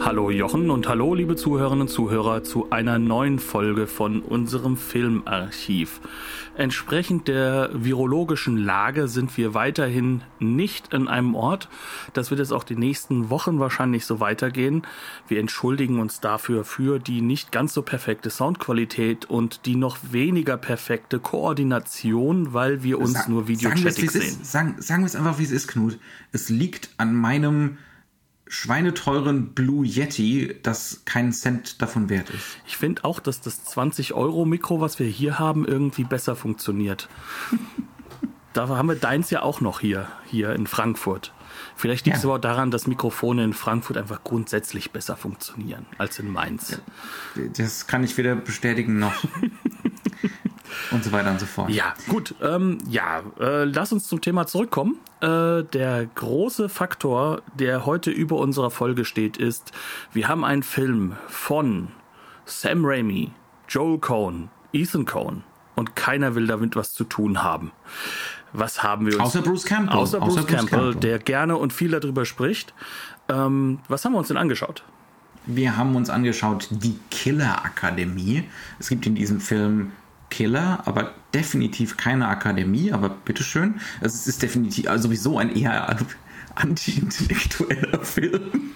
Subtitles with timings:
[0.00, 6.00] Hallo Jochen und hallo liebe Zuhörerinnen und Zuhörer zu einer neuen Folge von unserem Filmarchiv.
[6.56, 11.68] Entsprechend der virologischen Lage sind wir weiterhin nicht in einem Ort.
[12.12, 14.82] Das wird jetzt auch die nächsten Wochen wahrscheinlich so weitergehen.
[15.26, 20.56] Wir entschuldigen uns dafür für die nicht ganz so perfekte Soundqualität und die noch weniger
[20.56, 24.44] perfekte Koordination, weil wir uns Sag, nur Videochatting sehen.
[24.44, 25.98] sagen, sagen wir es einfach, wie es ist, Knut.
[26.30, 27.78] Es liegt an meinem
[28.46, 32.58] schweineteuren Blue Yeti, das keinen Cent davon wert ist.
[32.66, 37.08] Ich finde auch, dass das 20-Euro-Mikro, was wir hier haben, irgendwie besser funktioniert.
[38.52, 41.32] da haben wir deins ja auch noch hier, hier in Frankfurt.
[41.76, 42.28] Vielleicht liegt es ja.
[42.28, 46.80] aber auch daran, dass Mikrofone in Frankfurt einfach grundsätzlich besser funktionieren als in Mainz.
[47.56, 49.14] Das kann ich weder bestätigen noch.
[50.90, 51.70] und so weiter und so fort.
[51.70, 52.34] Ja, gut.
[52.42, 54.98] Ähm, ja, äh, lass uns zum Thema zurückkommen.
[55.20, 59.72] Äh, der große Faktor, der heute über unserer Folge steht, ist,
[60.12, 61.88] wir haben einen Film von
[62.44, 63.30] Sam Raimi,
[63.68, 67.72] Joel Cohn, Ethan Cohn und keiner will damit was zu tun haben.
[68.52, 69.24] Was haben wir uns?
[69.24, 69.96] Außer Bruce Campbell.
[69.96, 72.72] Außer Bruce, Außer Bruce Campbell, Campbell, der gerne und viel darüber spricht.
[73.28, 74.84] Ähm, was haben wir uns denn angeschaut?
[75.46, 78.44] Wir haben uns angeschaut die Killer Akademie.
[78.78, 79.92] Es gibt in diesem Film
[80.34, 83.76] Killer, aber definitiv keine Akademie, aber bitteschön.
[84.00, 85.96] Es ist definitiv also sowieso ein eher
[86.56, 88.72] anti-intellektueller Film.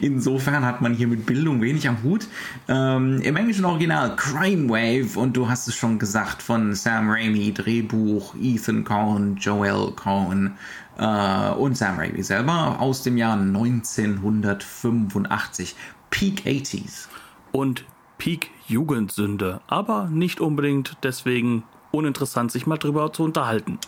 [0.00, 2.28] Insofern hat man hier mit Bildung wenig am Hut.
[2.68, 7.52] Ähm, Im englischen Original Crime Wave und du hast es schon gesagt von Sam Raimi,
[7.52, 10.52] Drehbuch, Ethan Cohen, Joel Cohen
[10.96, 15.74] äh, und Sam Raimi selber aus dem Jahr 1985.
[16.10, 17.08] Peak 80s.
[17.50, 17.84] Und
[18.20, 23.78] Peak Jugendsünde, aber nicht unbedingt deswegen uninteressant, sich mal drüber zu unterhalten.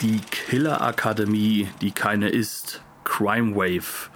[0.00, 4.10] Die Killer Akademie, die keine ist, Crime Wave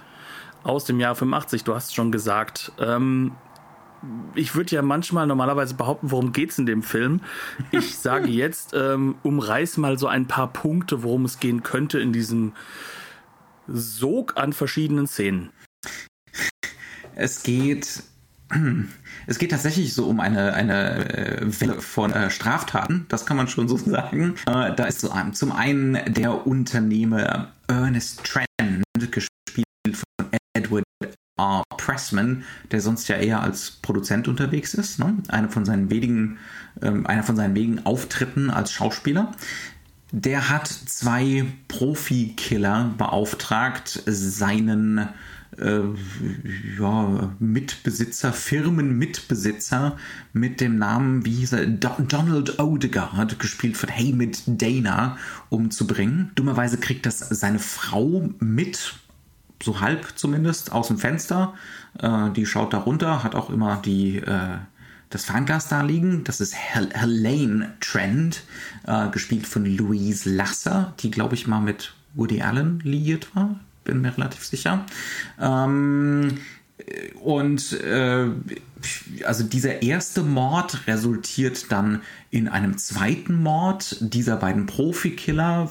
[0.63, 2.71] aus dem Jahr 85, du hast es schon gesagt.
[2.79, 3.33] Ähm,
[4.35, 7.19] ich würde ja manchmal normalerweise behaupten, worum geht es in dem Film.
[7.71, 12.13] Ich sage jetzt, ähm, umreiß mal so ein paar Punkte, worum es gehen könnte in
[12.13, 12.53] diesem
[13.71, 15.49] Sog an verschiedenen Szenen.
[17.15, 18.03] Es geht
[19.27, 23.47] es geht tatsächlich so um eine, eine äh, Welle von äh, Straftaten, das kann man
[23.47, 24.35] schon so sagen.
[24.47, 30.83] Äh, da ist so ein, zum einen der Unternehmer Ernest Trent, gespielt von Edward
[31.37, 31.63] R.
[31.77, 34.99] Pressman, der sonst ja eher als Produzent unterwegs ist.
[34.99, 35.17] Ne?
[35.29, 36.37] Eine von seinen wenigen,
[36.81, 39.31] ähm, einer von seinen wenigen Auftritten als Schauspieler.
[40.11, 45.07] Der hat zwei Profikiller beauftragt, seinen
[45.57, 45.81] äh,
[46.79, 49.97] ja, Mitbesitzer, Firmenmitbesitzer
[50.33, 55.17] mit dem Namen, wie hieß er, Donald Odegaard, gespielt von Hamid Dana,
[55.49, 56.31] umzubringen.
[56.33, 58.95] Dummerweise kriegt das seine Frau mit,
[59.61, 61.53] so halb zumindest, aus dem Fenster.
[61.99, 64.57] Äh, die schaut da runter, hat auch immer die äh,
[65.09, 66.23] das Fernglas da liegen.
[66.23, 68.43] Das ist Hel Helene Trent,
[68.89, 74.01] äh, gespielt von Louise Lasser, die, glaube ich, mal mit Woody Allen liiert war bin
[74.01, 74.85] mir relativ sicher.
[75.39, 76.37] Ähm,
[77.21, 78.27] und äh,
[79.25, 85.69] also dieser erste Mord resultiert dann in einem zweiten Mord dieser beiden Profikiller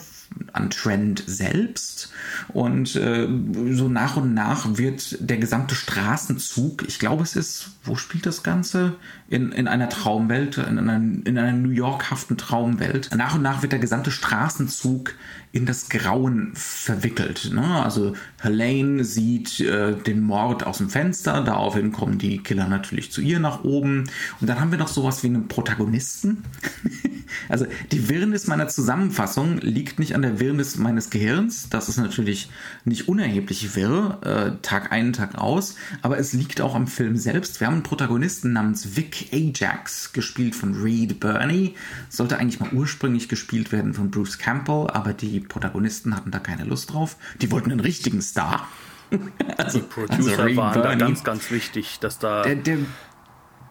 [0.53, 2.12] an Trend selbst.
[2.49, 3.28] Und äh,
[3.72, 8.43] so nach und nach wird der gesamte Straßenzug, ich glaube, es ist, wo spielt das
[8.43, 8.97] Ganze?
[9.28, 13.11] In, in einer Traumwelt, in einer, in einer New York-haften Traumwelt.
[13.16, 15.15] Nach und nach wird der gesamte Straßenzug
[15.53, 17.50] in das Grauen verwickelt.
[17.53, 17.83] Ne?
[17.83, 23.21] Also Helene sieht äh, den Mord aus dem Fenster, daraufhin kommen die Killer natürlich zu
[23.21, 24.04] ihr nach oben.
[24.41, 26.45] Und dann haben wir noch sowas wie einen Protagonisten.
[27.48, 31.69] also die Wirrnis meiner Zusammenfassung liegt nicht an der Wirrnis meines Gehirns.
[31.69, 32.51] Das ist natürlich
[32.84, 35.77] nicht unerheblich wirr, äh, Tag ein, Tag aus.
[36.03, 37.60] Aber es liegt auch am Film selbst.
[37.60, 41.75] Wir haben einen Protagonisten namens Vic Ajax, gespielt von Reed Burney.
[42.09, 46.65] Sollte eigentlich mal ursprünglich gespielt werden von Bruce Campbell, aber die Protagonisten hatten da keine
[46.65, 47.16] Lust drauf.
[47.41, 48.69] Die wollten einen richtigen Star.
[49.57, 52.78] also, die Producer also waren da ganz, ganz wichtig, dass da der, der,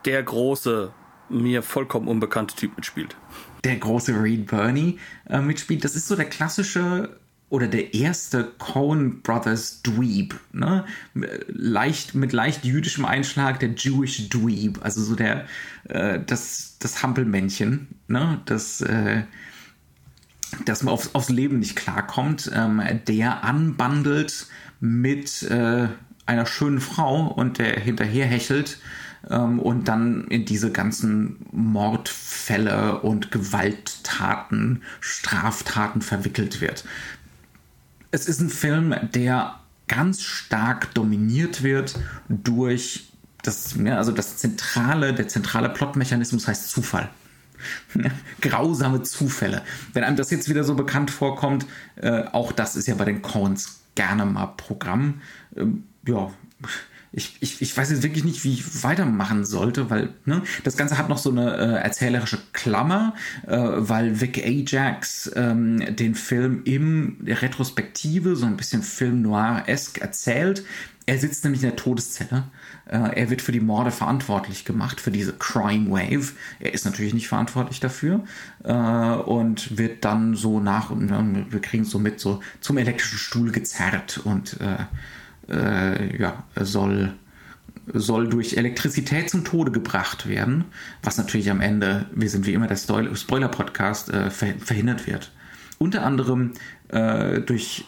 [0.05, 0.91] der große,
[1.29, 3.15] mir vollkommen unbekannte Typ mitspielt.
[3.63, 5.83] Der große Reed Burney äh, mitspielt.
[5.83, 7.17] Das ist so der klassische
[7.49, 10.85] oder der erste Coen Brothers Dweeb, ne?
[11.47, 15.45] Leicht, mit leicht jüdischem Einschlag, der Jewish Dweeb, also so der,
[15.87, 18.41] äh, das, das Hampelmännchen, ne?
[18.45, 19.23] Das, äh,
[20.65, 24.47] dass man aufs, aufs Leben nicht klarkommt, ähm, der anbandelt
[24.79, 25.87] mit äh,
[26.25, 28.79] einer schönen Frau und der hinterher hechelt
[29.29, 36.85] ähm, und dann in diese ganzen Mordfälle und Gewalttaten, Straftaten verwickelt wird.
[38.11, 43.11] Es ist ein Film, der ganz stark dominiert wird durch
[43.43, 47.09] das, ja, also das zentrale, der zentrale Plotmechanismus heißt Zufall.
[48.41, 49.63] Grausame Zufälle.
[49.93, 51.65] Wenn einem das jetzt wieder so bekannt vorkommt,
[51.95, 55.21] äh, auch das ist ja bei den Coens gerne mal Programm.
[55.55, 56.31] Ähm, ja,
[57.11, 60.97] ich, ich, ich weiß jetzt wirklich nicht, wie ich weitermachen sollte, weil ne, das Ganze
[60.97, 63.13] hat noch so eine äh, erzählerische Klammer,
[63.45, 70.63] äh, weil Vic Ajax ähm, den Film im Retrospektive so ein bisschen Film noir-esque erzählt.
[71.05, 72.43] Er sitzt nämlich in der Todeszelle.
[72.85, 76.33] Äh, er wird für die Morde verantwortlich gemacht, für diese Crime Wave.
[76.59, 78.25] Er ist natürlich nicht verantwortlich dafür
[78.65, 82.77] äh, und wird dann so nach und ne, wir kriegen es so mit so zum
[82.77, 84.57] elektrischen Stuhl gezerrt und
[85.49, 87.13] äh, ja, soll,
[87.93, 90.65] soll durch Elektrizität zum Tode gebracht werden,
[91.03, 95.31] was natürlich am Ende, wir sind wie immer der Spoiler-Podcast, äh, verhindert wird.
[95.79, 96.53] Unter anderem
[96.89, 97.85] äh, durch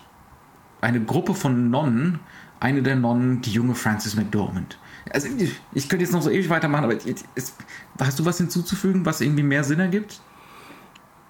[0.81, 2.19] eine Gruppe von Nonnen,
[2.59, 4.77] eine der Nonnen, die junge Frances McDormand.
[5.11, 7.56] Also ich, ich könnte jetzt noch so ewig weitermachen, aber es,
[8.00, 10.21] hast du was hinzuzufügen, was irgendwie mehr Sinn ergibt?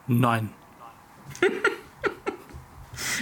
[0.08, 0.50] Nein.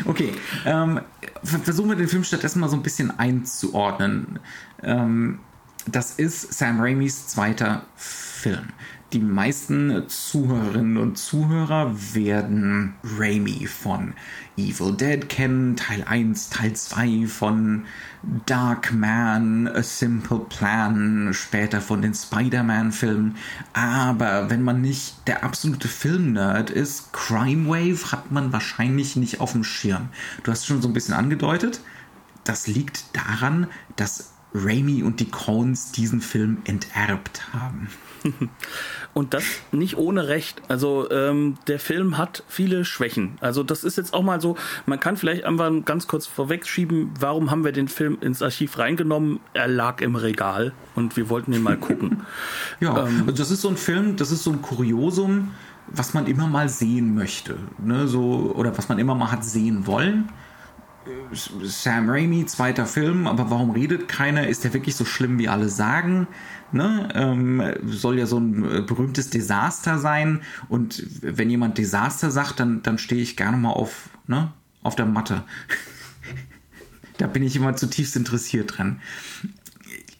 [0.06, 0.34] Okay,
[0.66, 1.02] ähm,
[1.44, 4.40] versuchen wir den Film stattdessen mal so ein bisschen einzuordnen.
[4.84, 5.40] Ähm,
[5.86, 8.74] das ist Sam Raimis zweiter Film.
[9.14, 14.14] Die meisten Zuhörerinnen und Zuhörer werden Raimi von
[14.58, 17.86] Evil Dead kennen, Teil 1, Teil 2 von
[18.46, 23.38] Dark Man, A Simple Plan, später von den Spider-Man-Filmen.
[23.72, 29.54] Aber wenn man nicht der absolute Film-Nerd ist, Crime Wave hat man wahrscheinlich nicht auf
[29.54, 30.10] dem Schirm.
[30.44, 31.80] Du hast schon so ein bisschen angedeutet.
[32.44, 34.34] Das liegt daran, dass
[34.66, 37.90] Raimi und die Coens diesen Film enterbt haben.
[39.14, 40.62] Und das nicht ohne Recht.
[40.68, 43.38] Also ähm, der Film hat viele Schwächen.
[43.42, 47.50] Also das ist jetzt auch mal so, man kann vielleicht einfach ganz kurz vorwegschieben, warum
[47.50, 49.40] haben wir den Film ins Archiv reingenommen?
[49.54, 52.24] Er lag im Regal und wir wollten ihn mal gucken.
[52.80, 55.52] ja, ähm, also das ist so ein Film, das ist so ein Kuriosum,
[55.88, 57.58] was man immer mal sehen möchte.
[57.80, 58.08] Ne?
[58.08, 60.30] So, oder was man immer mal hat sehen wollen.
[61.64, 64.48] Sam Raimi, zweiter Film, aber warum redet keiner?
[64.48, 66.28] Ist der wirklich so schlimm, wie alle sagen?
[66.72, 67.10] Ne?
[67.14, 70.42] Ähm, soll ja so ein äh, berühmtes Desaster sein.
[70.70, 74.52] Und wenn jemand Desaster sagt, dann, dann stehe ich gerne mal auf, ne?
[74.84, 75.44] auf der Matte.
[77.18, 79.02] da bin ich immer zutiefst interessiert dran.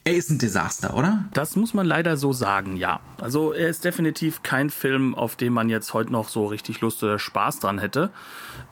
[0.04, 1.26] Er ist ein Desaster, oder?
[1.34, 3.02] Das muss man leider so sagen, ja.
[3.20, 7.04] Also er ist definitiv kein Film, auf den man jetzt heute noch so richtig Lust
[7.04, 8.12] oder Spaß dran hätte.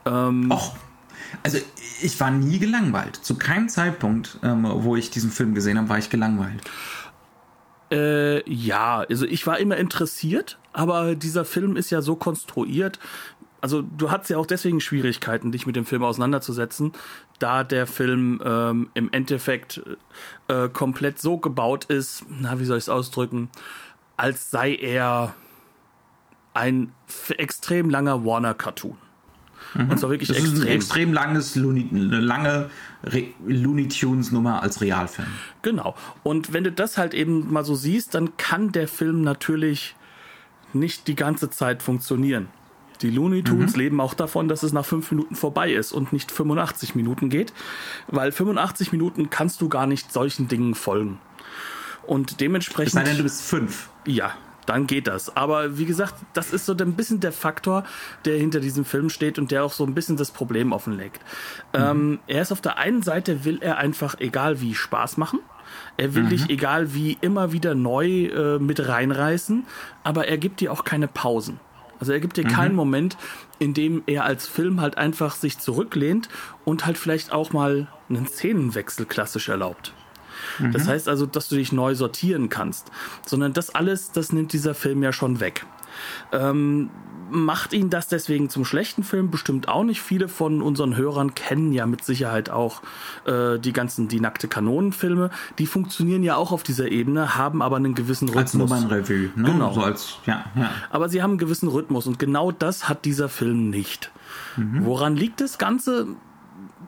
[0.06, 0.78] Ähm, Och.
[1.44, 1.60] Also
[2.02, 3.16] ich war nie gelangweilt.
[3.18, 6.62] Zu keinem Zeitpunkt, ähm, wo ich diesen Film gesehen habe, war ich gelangweilt.
[7.92, 13.00] Äh, ja, also ich war immer interessiert, aber dieser Film ist ja so konstruiert.
[13.62, 16.94] Also du hattest ja auch deswegen Schwierigkeiten, dich mit dem Film auseinanderzusetzen,
[17.40, 19.82] da der Film ähm, im Endeffekt
[20.48, 23.50] äh, komplett so gebaut ist, na, wie soll ich es ausdrücken,
[24.18, 25.34] als sei er
[26.54, 26.92] ein
[27.38, 28.98] extrem langer Warner-Cartoon.
[29.76, 29.90] Mhm.
[29.90, 30.56] Und zwar wirklich das extrem.
[30.56, 32.70] Ist ein extrem langes, Looney, eine lange
[33.04, 35.28] Re Looney Tunes Nummer als Realfilm.
[35.62, 35.96] Genau.
[36.24, 39.96] Und wenn du das halt eben mal so siehst, dann kann der Film natürlich
[40.74, 42.48] nicht die ganze Zeit funktionieren.
[43.02, 43.80] Die Looney Tunes mhm.
[43.80, 47.54] leben auch davon, dass es nach fünf Minuten vorbei ist und nicht 85 Minuten geht,
[48.08, 51.20] weil 85 Minuten kannst du gar nicht solchen Dingen folgen.
[52.04, 52.88] Und dementsprechend.
[52.88, 53.90] Es sei denn, du bist fünf.
[54.06, 54.34] Ja,
[54.66, 55.36] dann geht das.
[55.36, 57.84] Aber wie gesagt, das ist so ein bisschen der Faktor,
[58.26, 61.22] der hinter diesem Film steht und der auch so ein bisschen das Problem offenlegt.
[61.74, 61.82] Mhm.
[61.82, 65.40] Ähm, er ist auf der einen Seite, will er einfach, egal wie, Spaß machen.
[65.98, 66.30] Er will mhm.
[66.30, 69.66] dich, egal wie, immer wieder neu äh, mit reinreißen,
[70.04, 71.60] aber er gibt dir auch keine Pausen.
[72.00, 72.52] Also er gibt dir mhm.
[72.52, 73.18] keinen Moment,
[73.60, 76.30] in dem er als Film halt einfach sich zurücklehnt
[76.66, 79.94] und halt vielleicht auch mal einen Szenenwechsel klassisch erlaubt.
[80.60, 80.72] Mhm.
[80.72, 82.92] Das heißt also, dass du dich neu sortieren kannst.
[83.26, 85.66] Sondern das alles, das nimmt dieser Film ja schon weg.
[86.32, 86.90] Ähm,
[87.30, 89.32] macht ihn das deswegen zum schlechten Film?
[89.32, 90.02] Bestimmt auch nicht.
[90.02, 92.82] Viele von unseren Hörern kennen ja mit Sicherheit auch
[93.26, 95.32] äh, die ganzen Die nackte Kanonenfilme.
[95.58, 98.72] Die funktionieren ja auch auf dieser Ebene, haben aber einen gewissen Rhythmus.
[98.72, 99.52] Als Nummernrevue, ne?
[99.52, 99.74] Genau.
[99.74, 100.70] So als, ja, ja.
[100.90, 104.12] Aber sie haben einen gewissen Rhythmus und genau das hat dieser Film nicht.
[104.58, 104.86] Mhm.
[104.86, 106.08] Woran liegt das Ganze?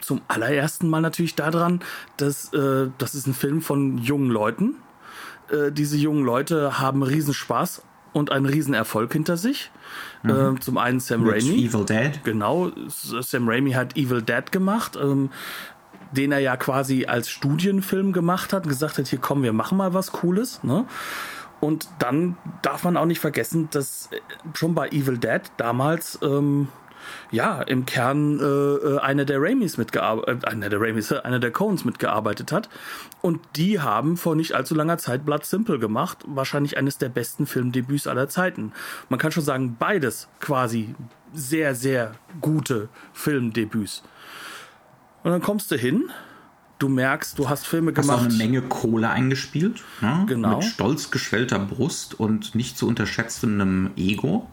[0.02, 1.82] Zum allerersten Mal natürlich daran,
[2.18, 4.76] dass äh, das ist ein Film von jungen Leuten.
[5.50, 7.82] Äh, diese jungen Leute haben Riesenspaß
[8.14, 9.72] und einen Riesenerfolg hinter sich.
[10.24, 10.58] Mhm.
[10.58, 11.66] Äh, zum einen Sam Mit Raimi.
[11.66, 12.24] Evil Dead.
[12.24, 14.98] Genau, Sam Raimi hat Evil Dead gemacht.
[15.02, 15.30] Ähm,
[16.12, 19.94] den er ja quasi als Studienfilm gemacht hat, gesagt hat, hier kommen wir machen mal
[19.94, 20.64] was Cooles.
[20.64, 20.86] Ne?
[21.60, 24.10] Und dann darf man auch nicht vergessen, dass
[24.54, 26.68] schon bei Evil Dead damals ähm,
[27.32, 31.40] ja, im Kern äh, äh einer der Raimis mitgearbeitet, äh, einer der Raimis, äh, einer
[31.40, 32.70] der Coens mitgearbeitet hat.
[33.22, 36.20] Und die haben vor nicht allzu langer Zeit Blood Simple gemacht.
[36.26, 38.72] Wahrscheinlich eines der besten Filmdebüts aller Zeiten.
[39.10, 40.96] Man kann schon sagen, beides quasi
[41.34, 44.04] sehr, sehr gute Filmdebüts.
[45.24, 46.10] Und dann kommst du hin,
[46.80, 48.18] du merkst, du hast Filme gemacht.
[48.18, 49.84] Hast auch eine Menge Kohle eingespielt.
[50.02, 50.26] Ne?
[50.28, 50.58] Genau.
[50.58, 54.50] Mit stolz geschwellter Brust und nicht zu unterschätzendem Ego.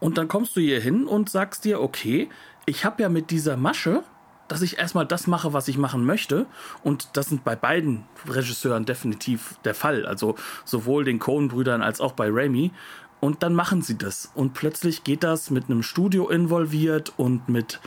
[0.00, 2.28] Und dann kommst du hier hin und sagst dir, okay,
[2.66, 4.02] ich habe ja mit dieser Masche,
[4.48, 6.46] dass ich erstmal das mache, was ich machen möchte.
[6.82, 10.06] Und das sind bei beiden Regisseuren definitiv der Fall.
[10.06, 12.72] Also sowohl den Coen-Brüdern als auch bei Raimi.
[13.18, 14.30] Und dann machen sie das.
[14.34, 17.80] Und plötzlich geht das mit einem Studio involviert und mit,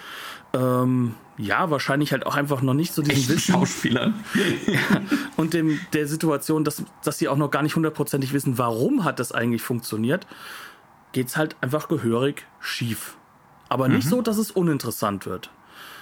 [0.54, 3.54] ähm, ja, wahrscheinlich halt auch einfach noch nicht so diesen Wissen.
[3.54, 4.16] Schauspielern.
[5.38, 9.20] und dem, der Situation, dass, dass sie auch noch gar nicht hundertprozentig wissen, warum hat
[9.20, 10.26] das eigentlich funktioniert
[11.12, 13.18] geht's halt einfach gehörig schief.
[13.68, 14.10] Aber nicht mhm.
[14.10, 15.52] so, dass es uninteressant wird,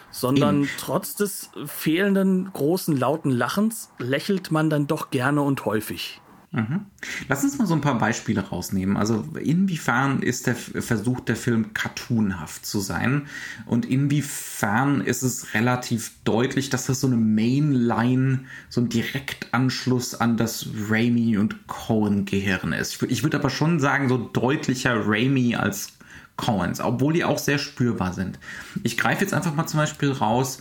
[0.09, 0.69] sondern Eben.
[0.79, 6.21] trotz des fehlenden großen lauten Lachens lächelt man dann doch gerne und häufig.
[6.51, 6.85] Mhm.
[7.27, 8.95] Lass uns mal so ein paar Beispiele rausnehmen.
[8.95, 13.27] Also inwiefern ist der versucht der Film cartoonhaft zu sein
[13.65, 20.37] und inwiefern ist es relativ deutlich, dass das so eine Mainline, so ein Direktanschluss an
[20.37, 23.03] das Raimi und Cohen Gehirn ist.
[23.03, 25.97] Ich würde aber schon sagen, so deutlicher Raimi als
[26.37, 28.39] Coens, obwohl die auch sehr spürbar sind.
[28.83, 30.59] Ich greife jetzt einfach mal zum Beispiel raus,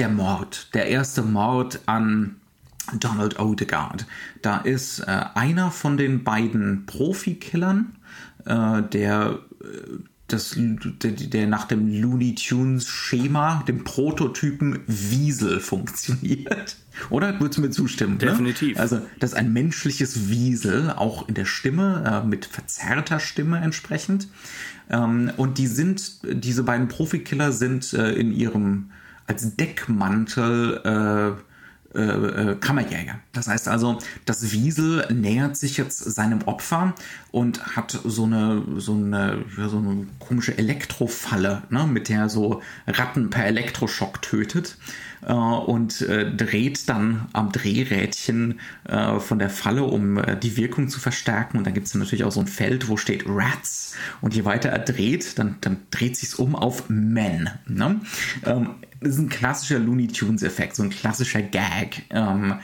[0.00, 2.40] der Mord, der erste Mord an
[2.98, 4.06] Donald Odegaard.
[4.42, 7.96] Da ist äh, einer von den beiden Profikillern,
[8.44, 9.66] äh, der, äh,
[10.28, 16.76] das, der, der nach dem Looney Tunes Schema, dem Prototypen Wiesel funktioniert.
[17.10, 17.38] Oder?
[17.40, 18.14] Würdest du mir zustimmen?
[18.14, 18.26] Ne?
[18.26, 18.76] Definitiv.
[18.76, 18.82] Ne?
[18.82, 24.28] Also, das ist ein menschliches Wiesel, auch in der Stimme, äh, mit verzerrter Stimme entsprechend.
[24.90, 28.90] Ähm, und die sind, diese beiden Profikiller sind äh, in ihrem,
[29.26, 31.51] als Deckmantel, äh,
[31.94, 33.18] äh, äh, Kammerjäger.
[33.32, 36.94] Das heißt also, das Wiesel nähert sich jetzt seinem Opfer
[37.30, 43.30] und hat so eine, so eine, so eine komische Elektrofalle, ne, mit der so Ratten
[43.30, 44.76] per Elektroschock tötet
[45.22, 50.88] äh, und äh, dreht dann am Drehrädchen äh, von der Falle, um äh, die Wirkung
[50.88, 51.58] zu verstärken.
[51.58, 53.94] Und dann gibt es natürlich auch so ein Feld, wo steht Rats.
[54.20, 57.50] Und je weiter er dreht, dann, dann dreht sich um auf Men.
[57.66, 58.00] Ne?
[58.44, 58.70] Ähm,
[59.02, 62.02] das ist ein klassischer Looney Tunes-Effekt, so ein klassischer Gag.
[62.10, 62.54] Ähm,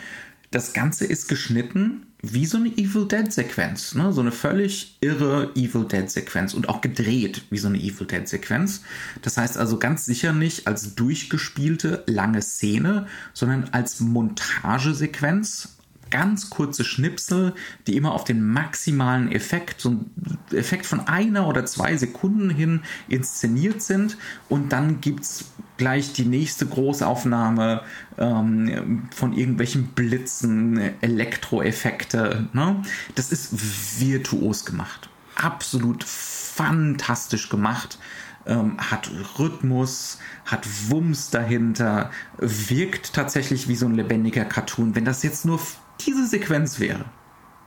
[0.50, 3.94] das Ganze ist geschnitten wie so eine Evil Dead-Sequenz.
[3.94, 4.12] Ne?
[4.12, 8.82] So eine völlig irre Evil Dead-Sequenz und auch gedreht wie so eine Evil Dead-Sequenz.
[9.22, 15.77] Das heißt also ganz sicher nicht als durchgespielte lange Szene, sondern als Montagesequenz
[16.10, 17.54] ganz kurze Schnipsel,
[17.86, 20.10] die immer auf den maximalen Effekt, so ein
[20.52, 24.16] Effekt von einer oder zwei Sekunden hin inszeniert sind.
[24.48, 25.44] Und dann gibt es
[25.78, 27.82] gleich die nächste Großaufnahme
[28.18, 32.48] ähm, von irgendwelchen Blitzen, Elektroeffekte.
[32.52, 32.82] Ne?
[33.14, 35.08] Das ist virtuos gemacht.
[35.36, 37.98] Absolut fantastisch gemacht.
[38.44, 44.94] Ähm, hat Rhythmus, hat Wumms dahinter, wirkt tatsächlich wie so ein lebendiger Cartoon.
[44.94, 45.60] Wenn das jetzt nur
[46.00, 47.06] diese Sequenz wäre,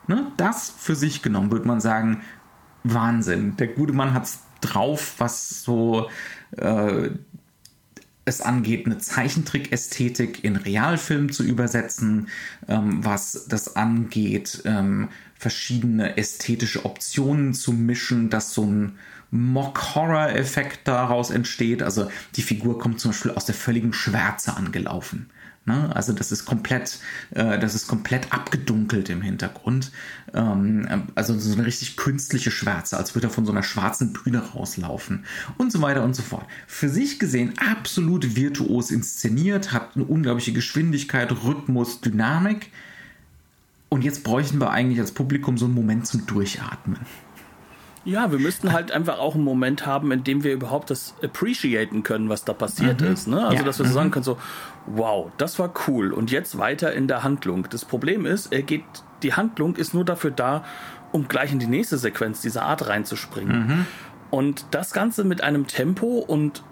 [0.07, 2.21] ne, das für sich genommen, würde man sagen,
[2.83, 3.57] Wahnsinn.
[3.57, 6.09] Der gute Mann hat es drauf, was so
[6.57, 7.09] äh,
[8.25, 12.27] es angeht, eine Zeichentrick-Ästhetik in Realfilm zu übersetzen,
[12.67, 18.99] ähm, was das angeht, ähm, verschiedene ästhetische Optionen zu mischen, dass so ein
[19.31, 21.81] Mock-Horror-Effekt daraus entsteht.
[21.81, 25.31] Also die Figur kommt zum Beispiel aus der völligen Schwärze angelaufen.
[25.65, 25.95] Ne?
[25.95, 26.99] Also das ist komplett,
[27.31, 29.91] äh, das ist komplett abgedunkelt im Hintergrund.
[30.33, 34.39] Ähm, also so eine richtig künstliche Schwärze, als würde er von so einer schwarzen Bühne
[34.39, 35.25] rauslaufen
[35.57, 36.45] und so weiter und so fort.
[36.65, 42.71] Für sich gesehen absolut virtuos inszeniert, hat eine unglaubliche Geschwindigkeit, Rhythmus, Dynamik.
[43.89, 46.97] Und jetzt bräuchten wir eigentlich als Publikum so einen Moment zum Durchatmen.
[48.03, 52.01] Ja, wir müssten halt einfach auch einen Moment haben, in dem wir überhaupt das appreciaten
[52.01, 53.07] können, was da passiert mhm.
[53.07, 53.27] ist.
[53.27, 53.43] Ne?
[53.43, 53.63] Also, ja.
[53.63, 54.11] dass wir so sagen mhm.
[54.11, 54.37] können, so,
[54.87, 57.67] wow, das war cool und jetzt weiter in der Handlung.
[57.69, 58.83] Das Problem ist, er geht,
[59.21, 60.63] die Handlung ist nur dafür da,
[61.11, 63.67] um gleich in die nächste Sequenz dieser Art reinzuspringen.
[63.67, 63.85] Mhm.
[64.31, 66.63] Und das Ganze mit einem Tempo und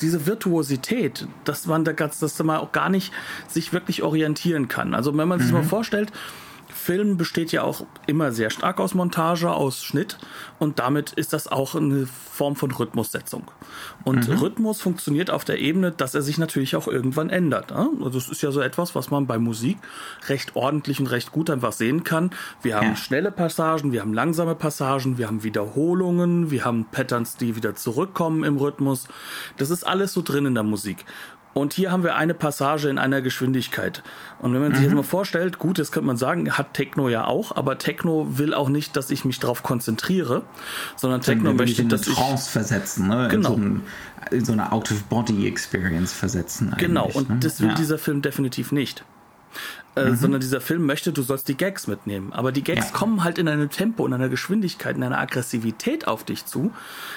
[0.00, 3.12] diese Virtuosität, dass man da ganz, dass man auch gar nicht
[3.46, 4.94] sich wirklich orientieren kann.
[4.94, 5.58] Also wenn man sich mhm.
[5.58, 6.10] mal vorstellt,
[6.84, 10.18] Film besteht ja auch immer sehr stark aus Montage, aus Schnitt
[10.58, 13.50] und damit ist das auch eine Form von Rhythmussetzung.
[14.04, 14.36] Und mhm.
[14.36, 17.72] Rhythmus funktioniert auf der Ebene, dass er sich natürlich auch irgendwann ändert.
[17.72, 19.78] Also das ist ja so etwas, was man bei Musik
[20.28, 22.30] recht ordentlich und recht gut einfach sehen kann.
[22.60, 22.96] Wir haben ja.
[22.96, 28.44] schnelle Passagen, wir haben langsame Passagen, wir haben Wiederholungen, wir haben Patterns, die wieder zurückkommen
[28.44, 29.08] im Rhythmus.
[29.56, 31.06] Das ist alles so drin in der Musik.
[31.54, 34.02] Und hier haben wir eine Passage in einer Geschwindigkeit.
[34.40, 34.86] Und wenn man sich mhm.
[34.86, 38.52] jetzt mal vorstellt, gut, das könnte man sagen, hat Techno ja auch, aber Techno will
[38.52, 40.42] auch nicht, dass ich mich darauf konzentriere,
[40.96, 43.28] sondern Techno Dann möchte, ich dass ich Trance versetzen, ne?
[43.30, 43.54] Genau.
[43.54, 43.82] In
[44.30, 46.74] so, in so eine Out-of-Body-Experience versetzen.
[46.76, 47.36] Genau, und ne?
[47.40, 47.74] das will ja.
[47.74, 49.04] dieser Film definitiv nicht.
[49.96, 50.16] Äh, mhm.
[50.16, 52.32] sondern dieser Film möchte, du sollst die Gags mitnehmen.
[52.32, 52.92] Aber die Gags ja.
[52.92, 56.72] kommen halt in einem Tempo, in einer Geschwindigkeit, in einer Aggressivität auf dich zu,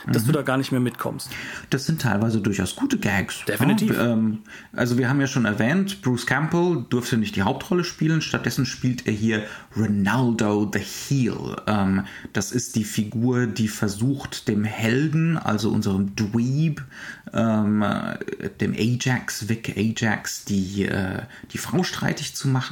[0.05, 0.27] dass mhm.
[0.27, 1.29] du da gar nicht mehr mitkommst.
[1.71, 3.43] Das sind teilweise durchaus gute Gags.
[3.47, 3.97] Definitiv.
[3.97, 4.39] Ja, ähm,
[4.73, 9.07] also wir haben ja schon erwähnt, Bruce Campbell durfte nicht die Hauptrolle spielen, stattdessen spielt
[9.07, 9.43] er hier
[9.75, 11.55] Ronaldo the Heel.
[11.65, 12.03] Ähm,
[12.33, 16.83] das ist die Figur, die versucht, dem Helden, also unserem Dweeb,
[17.33, 17.83] ähm,
[18.61, 22.66] dem Ajax, Vic Ajax, die, äh, die Frau streitig zu machen.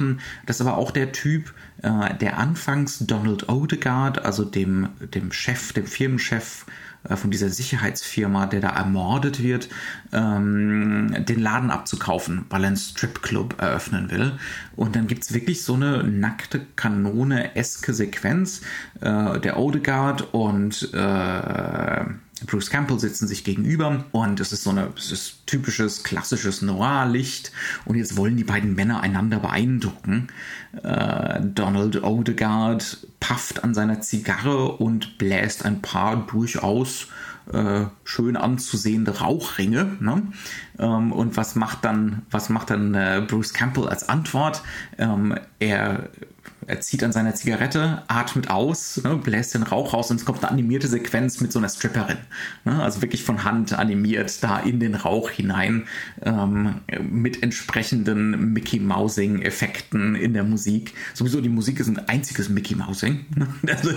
[0.46, 5.72] Das ist aber auch der Typ, äh, der anfangs Donald Odegaard, also dem, dem Chef,
[5.72, 6.66] dem Firmenchef
[7.08, 9.68] äh, von dieser Sicherheitsfirma, der da ermordet wird,
[10.12, 14.32] ähm, den Laden abzukaufen, weil er einen Stripclub eröffnen will.
[14.74, 18.62] Und dann gibt es wirklich so eine nackte Kanone-eske Sequenz.
[19.00, 22.04] Äh, der Odegaard und äh,
[22.46, 27.52] Bruce Campbell sitzen sich gegenüber und es ist so ist typisches, klassisches Noir-Licht
[27.84, 30.28] und jetzt wollen die beiden Männer einander beeindrucken.
[30.82, 37.08] Äh, Donald Odegaard pafft an seiner Zigarre und bläst ein paar durchaus
[37.52, 39.96] äh, schön anzusehende Rauchringe.
[40.00, 40.22] Ne?
[40.78, 44.62] Ähm, und was macht dann, was macht dann äh, Bruce Campbell als Antwort?
[44.98, 46.10] Ähm, er
[46.66, 50.42] er zieht an seiner Zigarette, atmet aus, ne, bläst den Rauch raus und es kommt
[50.42, 52.18] eine animierte Sequenz mit so einer Stripperin.
[52.64, 55.84] Ne, also wirklich von Hand animiert da in den Rauch hinein
[56.22, 60.94] ähm, mit entsprechenden Mickey Mousing Effekten in der Musik.
[61.14, 63.26] Sowieso die Musik ist ein einziges Mickey Mousing.
[63.34, 63.46] Ne?
[63.76, 63.90] Also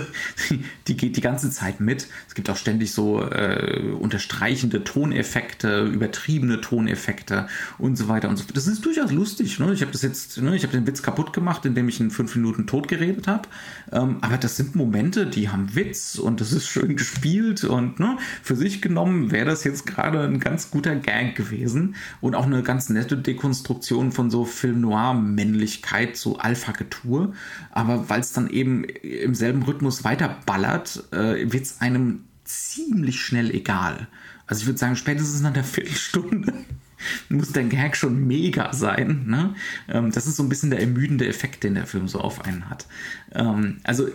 [0.88, 2.06] die geht die ganze Zeit mit.
[2.28, 8.44] Es gibt auch ständig so äh, unterstreichende Toneffekte, übertriebene Toneffekte und so weiter und so
[8.44, 8.56] fort.
[8.56, 9.58] Das ist durchaus lustig.
[9.58, 9.72] Ne?
[9.72, 12.36] Ich habe das jetzt, ne, ich habe den Witz kaputt gemacht, indem ich in fünf
[12.36, 13.48] Minuten tot geredet habe.
[13.90, 18.18] Ähm, aber das sind Momente, die haben Witz und das ist schön gespielt und ne,
[18.42, 22.62] für sich genommen wäre das jetzt gerade ein ganz guter Gag gewesen und auch eine
[22.62, 27.32] ganz nette Dekonstruktion von so Film Noir Männlichkeit, so Alpha-Getue.
[27.72, 33.50] Aber weil es dann eben im selben Rhythmus weiterballert, äh, wird es einem ziemlich schnell
[33.50, 34.08] egal.
[34.50, 36.52] Also ich würde sagen, spätestens nach der Viertelstunde
[37.28, 39.26] muss der Gag schon mega sein.
[39.26, 39.54] Ne?
[39.88, 42.68] Ähm, das ist so ein bisschen der ermüdende Effekt, den der Film so auf einen
[42.68, 42.86] hat.
[43.32, 44.08] Ähm, also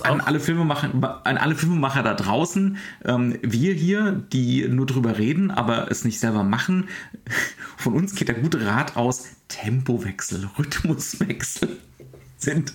[0.00, 0.90] an alle, Filmemacher,
[1.24, 6.18] an alle Filmemacher da draußen, ähm, wir hier, die nur drüber reden, aber es nicht
[6.18, 6.88] selber machen,
[7.76, 11.76] von uns geht der gute Rat aus, Tempowechsel, Rhythmuswechsel
[12.38, 12.72] sind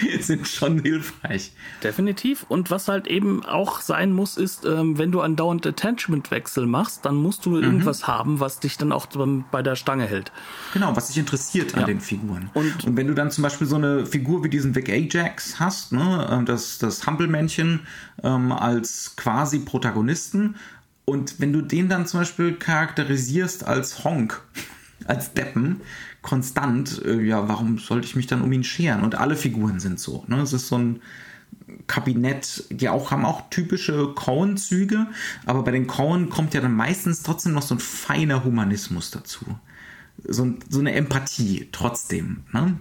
[0.20, 1.52] sind schon hilfreich.
[1.82, 2.44] Definitiv.
[2.48, 7.16] Und was halt eben auch sein muss, ist, ähm, wenn du andauernd Attachment-Wechsel machst, dann
[7.16, 7.62] musst du mhm.
[7.62, 9.06] irgendwas haben, was dich dann auch
[9.50, 10.32] bei der Stange hält.
[10.72, 11.86] Genau, was dich interessiert an ja.
[11.86, 12.50] den Figuren.
[12.54, 15.92] Und, Und, wenn du dann zum Beispiel so eine Figur wie diesen Vic Ajax hast,
[15.92, 17.80] ne, ähm, das, das Hampelmännchen
[18.22, 20.56] ähm, als quasi Protagonisten,
[21.06, 24.42] und wenn du den dann zum Beispiel charakterisierst als Honk,
[25.06, 25.80] als Deppen,
[26.26, 29.04] konstant, äh, ja, warum sollte ich mich dann um ihn scheren?
[29.04, 30.24] Und alle Figuren sind so.
[30.26, 30.40] Ne?
[30.40, 31.00] Es ist so ein
[31.86, 35.06] Kabinett, die auch haben auch typische Cohen-Züge,
[35.46, 39.46] aber bei den Cohen kommt ja dann meistens trotzdem noch so ein feiner Humanismus dazu.
[40.24, 42.42] So, so eine Empathie trotzdem.
[42.52, 42.76] Ne?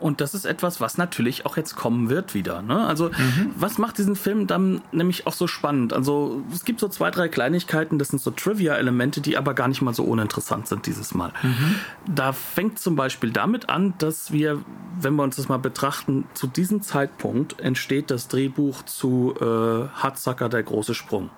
[0.00, 2.62] Und das ist etwas, was natürlich auch jetzt kommen wird wieder.
[2.62, 2.84] Ne?
[2.84, 3.52] Also, mhm.
[3.56, 5.92] was macht diesen Film dann nämlich auch so spannend?
[5.92, 9.82] Also, es gibt so zwei, drei Kleinigkeiten, das sind so Trivia-Elemente, die aber gar nicht
[9.82, 11.32] mal so uninteressant sind dieses Mal.
[11.42, 11.76] Mhm.
[12.12, 14.62] Da fängt zum Beispiel damit an, dass wir,
[15.00, 20.48] wenn wir uns das mal betrachten, zu diesem Zeitpunkt entsteht das Drehbuch zu äh, Hardsucker,
[20.48, 21.30] der große Sprung.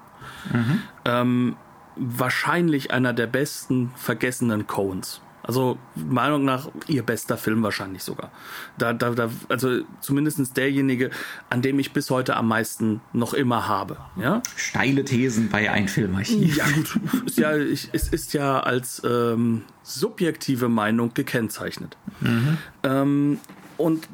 [0.50, 0.82] Mhm.
[1.04, 1.56] Ähm,
[1.96, 5.20] wahrscheinlich einer der besten vergessenen Coens.
[5.46, 8.30] Also Meinung nach ihr bester Film wahrscheinlich sogar.
[8.78, 11.10] Da, da, da, also zumindest derjenige,
[11.50, 13.98] an dem ich bis heute am meisten noch immer habe.
[14.16, 14.42] Ja?
[14.56, 16.56] Steile Thesen bei ein Filmarchiv.
[16.56, 21.96] Ja gut, ist ja, ich, es ist ja als ähm, subjektive Meinung gekennzeichnet.
[22.20, 22.58] Mhm.
[22.82, 23.40] Ähm,
[23.76, 24.08] und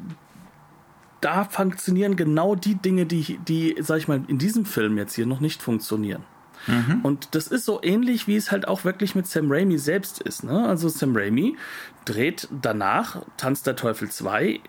[1.21, 5.25] da funktionieren genau die Dinge, die, die, sag ich mal, in diesem Film jetzt hier
[5.25, 6.23] noch nicht funktionieren.
[6.67, 7.01] Mhm.
[7.03, 10.43] Und das ist so ähnlich, wie es halt auch wirklich mit Sam Raimi selbst ist.
[10.43, 10.67] Ne?
[10.67, 11.57] Also Sam Raimi
[12.05, 14.59] dreht danach Tanz der Teufel 2,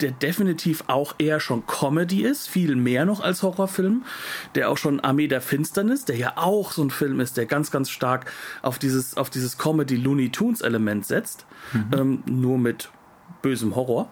[0.00, 4.04] der definitiv auch eher schon Comedy ist, viel mehr noch als Horrorfilm,
[4.54, 7.70] der auch schon Armee der Finsternis, der ja auch so ein Film ist, der ganz,
[7.70, 8.30] ganz stark
[8.62, 11.90] auf dieses, auf dieses Comedy Looney Tunes Element setzt, mhm.
[11.92, 12.90] ähm, nur mit
[13.42, 14.10] bösem Horror,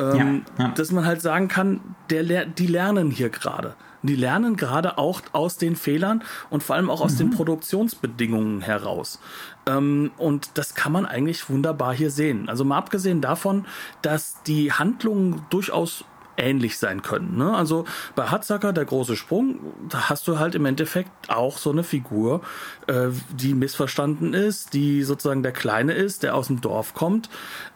[0.00, 0.72] ähm, ja, ja.
[0.72, 3.74] dass man halt sagen kann, der, die lernen hier gerade.
[4.02, 7.18] Die lernen gerade auch aus den Fehlern und vor allem auch aus mhm.
[7.18, 9.20] den Produktionsbedingungen heraus.
[9.66, 12.48] Ähm, und das kann man eigentlich wunderbar hier sehen.
[12.48, 13.66] Also mal abgesehen davon,
[14.00, 16.04] dass die Handlungen durchaus
[16.40, 17.36] ähnlich sein können.
[17.36, 17.54] Ne?
[17.54, 17.84] Also
[18.16, 22.40] bei Hatzacker, der große Sprung, da hast du halt im Endeffekt auch so eine Figur,
[22.86, 27.28] äh, die missverstanden ist, die sozusagen der Kleine ist, der aus dem Dorf kommt.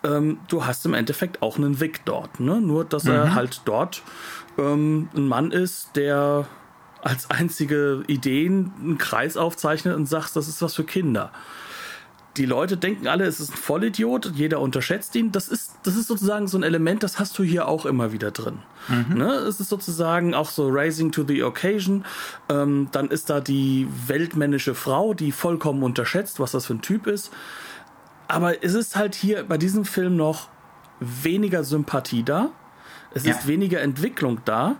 [0.03, 2.40] Ähm, du hast im Endeffekt auch einen Wick dort.
[2.40, 2.61] Ne?
[2.61, 3.12] Nur, dass mhm.
[3.12, 4.03] er halt dort
[4.59, 6.46] ähm, ein Mann ist, der
[7.03, 11.31] als einzige Ideen einen Kreis aufzeichnet und sagt, das ist was für Kinder
[12.37, 15.31] die Leute denken alle, es ist ein Vollidiot, jeder unterschätzt ihn.
[15.31, 18.33] Das ist, das ist sozusagen so ein Element, das hast du hier auch immer wieder
[18.33, 18.59] drin.
[18.88, 19.18] Mhm.
[19.18, 19.33] Ne?
[19.35, 22.05] Es ist sozusagen auch so Rising to the Occasion.
[22.49, 27.07] Ähm, dann ist da die weltmännische Frau, die vollkommen unterschätzt, was das für ein Typ
[27.07, 27.33] ist.
[28.27, 30.49] Aber es ist halt hier bei diesem Film noch
[30.99, 32.51] weniger Sympathie da.
[33.14, 33.33] Es ja.
[33.33, 34.77] ist weniger Entwicklung da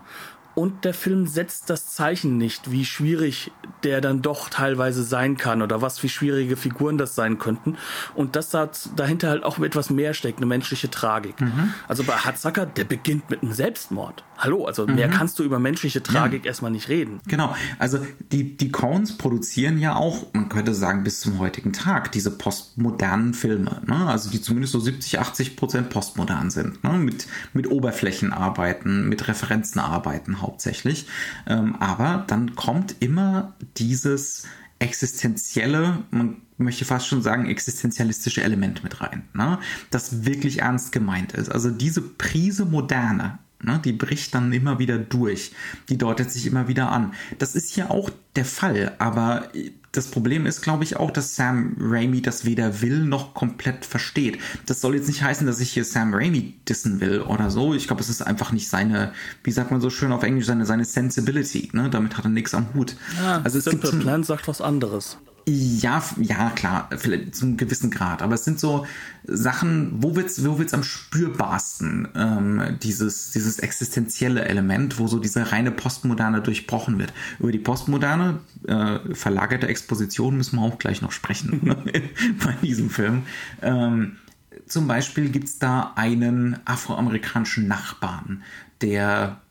[0.55, 3.51] und der Film setzt das Zeichen nicht, wie schwierig
[3.83, 7.77] der dann doch teilweise sein kann oder was wie schwierige Figuren das sein könnten.
[8.15, 11.39] Und dass da dahinter halt auch etwas mehr steckt, eine menschliche Tragik.
[11.41, 11.73] Mhm.
[11.87, 14.23] Also bei Hatzacker, der beginnt mit einem Selbstmord.
[14.45, 14.93] Hallo, also mhm.
[14.93, 16.49] mehr kannst du über menschliche Tragik ja.
[16.49, 17.19] erstmal nicht reden.
[17.27, 17.97] Genau, also
[18.31, 23.33] die, die Coens produzieren ja auch, man könnte sagen, bis zum heutigen Tag diese postmodernen
[23.33, 24.05] Filme, ne?
[24.05, 26.91] also die zumindest so 70, 80 Prozent postmodern sind, ne?
[26.91, 31.07] mit, mit Oberflächenarbeiten, mit Referenzenarbeiten hauptsächlich.
[31.47, 34.43] Ähm, aber dann kommt immer dieses
[34.77, 39.57] existenzielle, man möchte fast schon sagen, existenzialistische Element mit rein, ne?
[39.89, 41.49] das wirklich ernst gemeint ist.
[41.49, 45.51] Also diese Prise Moderne Ne, die bricht dann immer wieder durch.
[45.89, 47.13] Die deutet sich immer wieder an.
[47.39, 49.49] Das ist hier auch der Fall, aber
[49.91, 54.37] das Problem ist, glaube ich, auch, dass Sam Raimi das weder will noch komplett versteht.
[54.67, 57.73] Das soll jetzt nicht heißen, dass ich hier Sam Raimi dissen will oder so.
[57.73, 60.65] Ich glaube, es ist einfach nicht seine, wie sagt man so schön auf Englisch, seine,
[60.65, 61.69] seine Sensibility.
[61.73, 61.89] Ne?
[61.89, 62.97] Damit hat er nichts am Hut.
[63.17, 65.17] Ja, also es Simple gibt Plan sagt was anderes.
[65.47, 68.23] Ja, ja, klar, vielleicht zum gewissen Grad.
[68.23, 68.87] Aber es sind so
[69.25, 75.51] Sachen, wo wird's, wo wird's am spürbarsten, ähm, dieses, dieses existenzielle Element, wo so diese
[75.51, 77.13] reine Postmoderne durchbrochen wird.
[77.39, 81.77] Über die Postmoderne, äh, verlagerte Exposition müssen wir auch gleich noch sprechen ne,
[82.43, 83.23] bei diesem Film.
[83.61, 84.17] Ähm,
[84.65, 88.41] zum Beispiel gibt's da einen afroamerikanischen Nachbarn,
[88.81, 89.41] der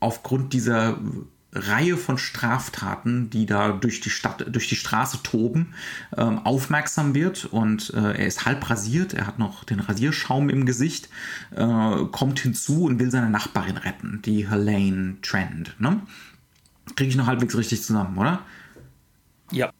[0.00, 0.98] aufgrund dieser
[1.56, 5.74] Reihe von Straftaten, die da durch die Stadt, durch die Straße toben,
[6.16, 10.66] ähm, aufmerksam wird und äh, er ist halb rasiert, er hat noch den Rasierschaum im
[10.66, 11.08] Gesicht,
[11.54, 11.66] äh,
[12.12, 15.74] kommt hinzu und will seine Nachbarin retten, die Helene Trend.
[15.78, 16.02] Ne?
[16.94, 18.40] Kriege ich noch halbwegs richtig zusammen, oder?
[19.50, 19.72] Ja.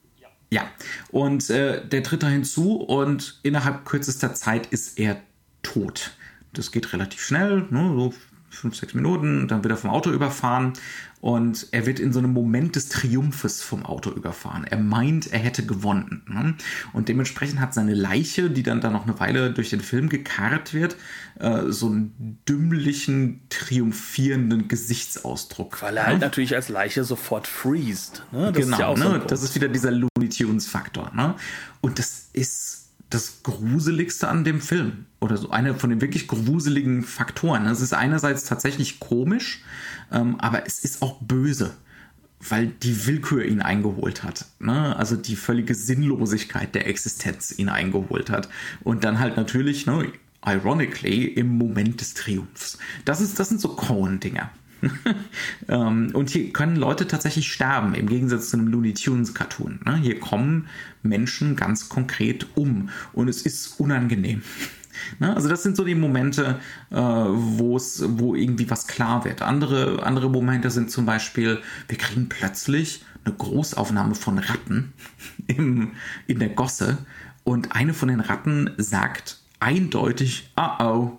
[0.48, 0.68] Ja,
[1.10, 5.20] und äh, der tritt da hinzu und innerhalb kürzester Zeit ist er
[5.62, 6.12] tot.
[6.52, 7.92] Das geht relativ schnell, ne?
[7.96, 8.14] so
[8.56, 10.72] fünf, sechs Minuten, dann wird er vom Auto überfahren
[11.20, 14.64] und er wird in so einem Moment des Triumphes vom Auto überfahren.
[14.64, 16.22] Er meint, er hätte gewonnen.
[16.28, 16.54] Ne?
[16.92, 20.74] Und dementsprechend hat seine Leiche, die dann da noch eine Weile durch den Film gekarrt
[20.74, 20.96] wird,
[21.38, 25.80] äh, so einen dümmlichen, triumphierenden Gesichtsausdruck.
[25.82, 28.22] Weil er halt natürlich als Leiche sofort freest.
[28.30, 28.52] Ne?
[28.52, 29.20] Das genau, ist ja ne?
[29.20, 31.12] so das ist wieder dieser Looney Tunes-Faktor.
[31.14, 31.34] Ne?
[31.80, 35.06] Und das ist das Gruseligste an dem Film.
[35.20, 37.66] Oder so einer von den wirklich gruseligen Faktoren.
[37.66, 39.62] Es ist einerseits tatsächlich komisch,
[40.12, 41.74] ähm, aber es ist auch böse.
[42.48, 44.44] Weil die Willkür ihn eingeholt hat.
[44.58, 44.94] Ne?
[44.96, 48.48] Also die völlige Sinnlosigkeit der Existenz ihn eingeholt hat.
[48.84, 50.12] Und dann halt natürlich, ne,
[50.44, 52.78] ironically, im Moment des Triumphs.
[53.04, 54.50] Das, ist, das sind so Cohen-Dinger.
[55.68, 59.80] Ähm, und hier können Leute tatsächlich sterben, im Gegensatz zu einem Looney Tunes Cartoon.
[59.84, 59.96] Ne?
[59.96, 60.68] Hier kommen
[61.02, 64.42] Menschen ganz konkret um und es ist unangenehm.
[65.18, 65.36] Ne?
[65.36, 66.58] Also das sind so die Momente,
[66.90, 69.42] äh, wo es, wo irgendwie was klar wird.
[69.42, 74.94] Andere, andere Momente sind zum Beispiel, wir kriegen plötzlich eine Großaufnahme von Ratten
[75.48, 75.92] im,
[76.26, 76.96] in der Gosse
[77.44, 81.18] und eine von den Ratten sagt eindeutig, oh oh.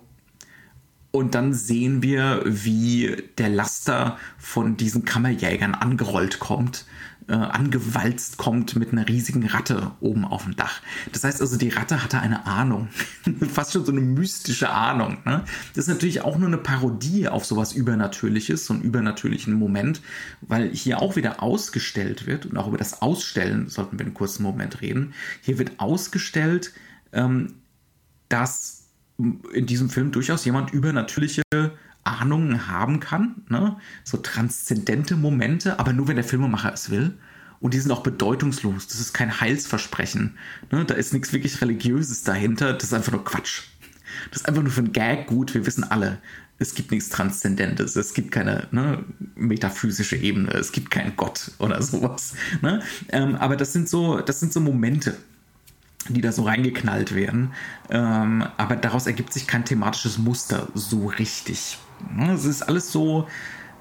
[1.10, 6.84] Und dann sehen wir, wie der Laster von diesen Kammerjägern angerollt kommt
[7.28, 10.80] äh, angewalzt kommt mit einer riesigen Ratte oben auf dem Dach.
[11.12, 12.88] Das heißt also, die Ratte hatte eine Ahnung.
[13.52, 15.18] Fast schon so eine mystische Ahnung.
[15.24, 15.44] Ne?
[15.74, 20.00] Das ist natürlich auch nur eine Parodie auf sowas Übernatürliches, so einen übernatürlichen Moment,
[20.40, 24.42] weil hier auch wieder ausgestellt wird und auch über das Ausstellen sollten wir einen kurzen
[24.42, 25.12] Moment reden.
[25.42, 26.72] Hier wird ausgestellt,
[27.12, 27.56] ähm,
[28.30, 28.77] dass
[29.18, 31.42] in diesem Film durchaus jemand übernatürliche
[32.04, 33.76] Ahnungen haben kann, ne?
[34.04, 37.14] so transzendente Momente, aber nur wenn der Filmemacher es will.
[37.60, 38.86] Und die sind auch bedeutungslos.
[38.86, 40.38] Das ist kein Heilsversprechen.
[40.70, 40.84] Ne?
[40.84, 42.72] Da ist nichts wirklich Religiöses dahinter.
[42.72, 43.62] Das ist einfach nur Quatsch.
[44.30, 45.54] Das ist einfach nur für ein Gag gut.
[45.54, 46.18] Wir wissen alle,
[46.60, 47.96] es gibt nichts Transzendentes.
[47.96, 49.04] Es gibt keine ne,
[49.34, 50.52] metaphysische Ebene.
[50.52, 52.34] Es gibt keinen Gott oder sowas.
[52.62, 52.80] Ne?
[53.10, 55.16] Ähm, aber das sind so, das sind so Momente,
[56.14, 57.52] die da so reingeknallt werden.
[57.90, 61.78] Ähm, aber daraus ergibt sich kein thematisches Muster so richtig.
[62.14, 63.26] Ne, es ist alles so,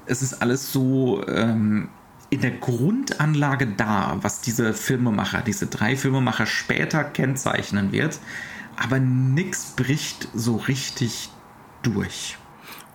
[0.06, 1.90] es ist alles so ähm,
[2.30, 8.20] in der Grundanlage da, was diese Filmemacher, diese drei Filmemacher später kennzeichnen wird,
[8.76, 11.30] aber nichts bricht so richtig
[11.84, 12.38] durch.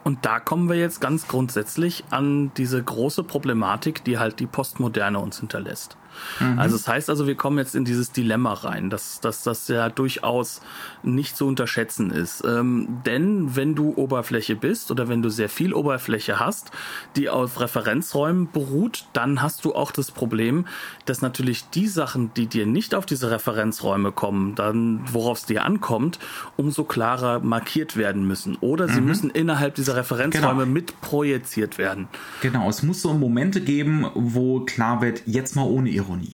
[0.05, 5.19] Und da kommen wir jetzt ganz grundsätzlich an diese große Problematik, die halt die Postmoderne
[5.19, 5.97] uns hinterlässt.
[6.41, 6.59] Mhm.
[6.59, 10.61] Also das heißt also, wir kommen jetzt in dieses Dilemma rein, dass, das ja durchaus
[11.03, 12.45] nicht zu unterschätzen ist.
[12.45, 16.71] Ähm, denn wenn du Oberfläche bist oder wenn du sehr viel Oberfläche hast,
[17.17, 20.67] die auf Referenzräumen beruht, dann hast du auch das Problem,
[21.05, 25.65] dass natürlich die Sachen, die dir nicht auf diese Referenzräume kommen, dann worauf es dir
[25.65, 26.19] ankommt,
[26.57, 28.57] umso klarer markiert werden müssen.
[28.61, 29.07] Oder sie mhm.
[29.07, 30.73] müssen innerhalb dieser Referenzräume genau.
[30.73, 32.09] mit projiziert werden.
[32.41, 36.33] Genau, es muss so Momente geben, wo klar wird, jetzt mal ohne Ironie Ironie.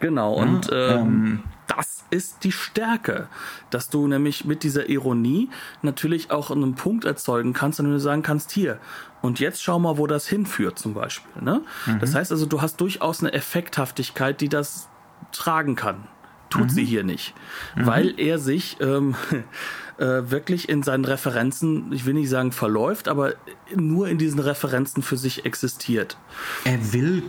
[0.00, 3.28] Genau, ja, und ähm, ähm, das ist die Stärke,
[3.70, 5.50] dass du nämlich mit dieser Ironie
[5.82, 8.78] natürlich auch einen Punkt erzeugen kannst, und du sagen kannst, hier,
[9.22, 11.42] und jetzt schau mal, wo das hinführt zum Beispiel.
[11.42, 11.62] Ne?
[11.86, 11.98] Mhm.
[11.98, 14.88] Das heißt also, du hast durchaus eine Effekthaftigkeit, die das
[15.32, 16.06] tragen kann.
[16.50, 16.70] Tut mhm.
[16.70, 17.34] sie hier nicht,
[17.76, 17.86] mhm.
[17.86, 19.16] weil er sich ähm,
[19.98, 23.34] äh, wirklich in seinen Referenzen, ich will nicht sagen verläuft, aber
[23.74, 26.16] nur in diesen Referenzen für sich existiert.
[26.64, 27.24] Er will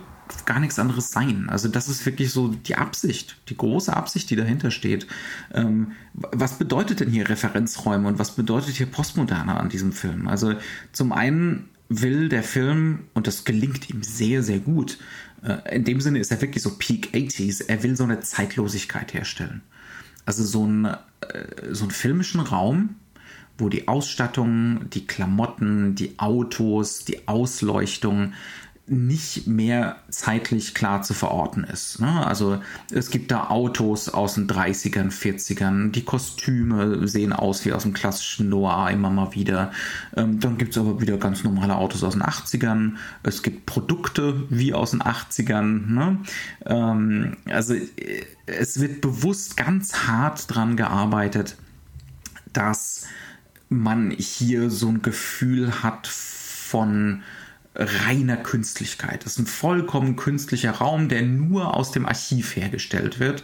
[0.45, 1.47] gar nichts anderes sein.
[1.49, 5.07] Also das ist wirklich so die Absicht, die große Absicht, die dahinter steht.
[5.53, 10.27] Ähm, was bedeutet denn hier Referenzräume und was bedeutet hier Postmoderne an diesem Film?
[10.27, 10.55] Also
[10.91, 14.99] zum einen will der Film, und das gelingt ihm sehr, sehr gut,
[15.43, 19.13] äh, in dem Sinne ist er wirklich so Peak 80s, er will so eine Zeitlosigkeit
[19.13, 19.61] herstellen.
[20.25, 20.97] Also so, ein, äh,
[21.71, 22.95] so einen filmischen Raum,
[23.57, 28.33] wo die Ausstattung, die Klamotten, die Autos, die Ausleuchtung,
[28.89, 31.99] nicht mehr zeitlich klar zu verorten ist.
[31.99, 32.25] Ne?
[32.25, 37.83] Also es gibt da Autos aus den 30ern, 40ern, die Kostüme sehen aus wie aus
[37.83, 39.71] dem klassischen Noir immer mal wieder.
[40.15, 42.93] Ähm, dann gibt es aber wieder ganz normale Autos aus den 80ern.
[43.23, 45.87] Es gibt Produkte wie aus den 80ern.
[45.87, 46.17] Ne?
[46.65, 47.87] Ähm, also äh,
[48.45, 51.57] es wird bewusst ganz hart dran gearbeitet,
[52.53, 53.05] dass
[53.69, 57.21] man hier so ein Gefühl hat von
[57.75, 59.25] reiner Künstlichkeit.
[59.25, 63.43] Das ist ein vollkommen künstlicher Raum, der nur aus dem Archiv hergestellt wird.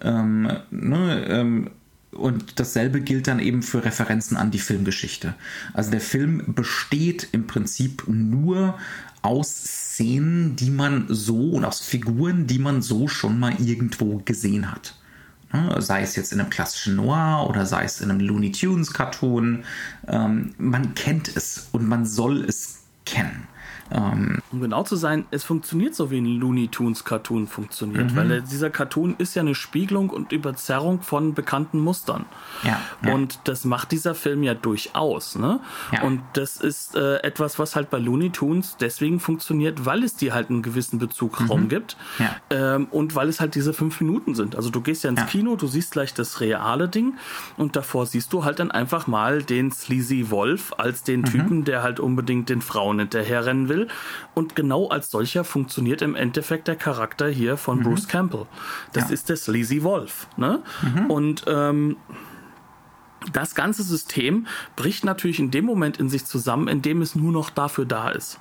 [0.00, 1.70] Ähm, ne, ähm,
[2.12, 5.34] und dasselbe gilt dann eben für Referenzen an die Filmgeschichte.
[5.72, 8.78] Also der Film besteht im Prinzip nur
[9.22, 14.70] aus Szenen, die man so und aus Figuren, die man so schon mal irgendwo gesehen
[14.70, 14.96] hat.
[15.52, 18.92] Ne, sei es jetzt in einem klassischen Noir oder sei es in einem Looney Tunes
[18.92, 19.64] Cartoon.
[20.06, 23.48] Ähm, man kennt es und man soll es kennen.
[23.94, 28.16] Ähm, um genau zu sein, es funktioniert so wie ein Looney Tunes Cartoon funktioniert, mhm.
[28.16, 32.24] weil dieser Cartoon ist ja eine Spiegelung und Überzerrung von bekannten Mustern.
[32.64, 33.14] Ja, ja.
[33.14, 35.36] Und das macht dieser Film ja durchaus.
[35.36, 35.60] Ne?
[35.92, 36.02] Ja.
[36.02, 40.34] Und das ist äh, etwas, was halt bei Looney Tunes deswegen funktioniert, weil es dir
[40.34, 41.68] halt einen gewissen Bezugraum mhm.
[41.68, 41.96] gibt
[42.50, 44.56] ähm, und weil es halt diese fünf Minuten sind.
[44.56, 47.14] Also du gehst ja ins Kino, du siehst gleich das reale Ding
[47.56, 51.24] und davor siehst du halt dann einfach mal den Sleazy Wolf als den mhm.
[51.26, 53.83] Typen, der halt unbedingt den Frauen hinterherrennen will
[54.34, 57.84] und genau als solcher funktioniert im Endeffekt der Charakter hier von mhm.
[57.84, 58.46] Bruce Campbell.
[58.92, 59.14] Das ja.
[59.14, 60.28] ist der Sleazy Wolf.
[60.36, 60.62] Ne?
[60.82, 61.10] Mhm.
[61.10, 61.96] Und ähm,
[63.32, 67.32] das ganze System bricht natürlich in dem Moment in sich zusammen, in dem es nur
[67.32, 68.38] noch dafür da ist.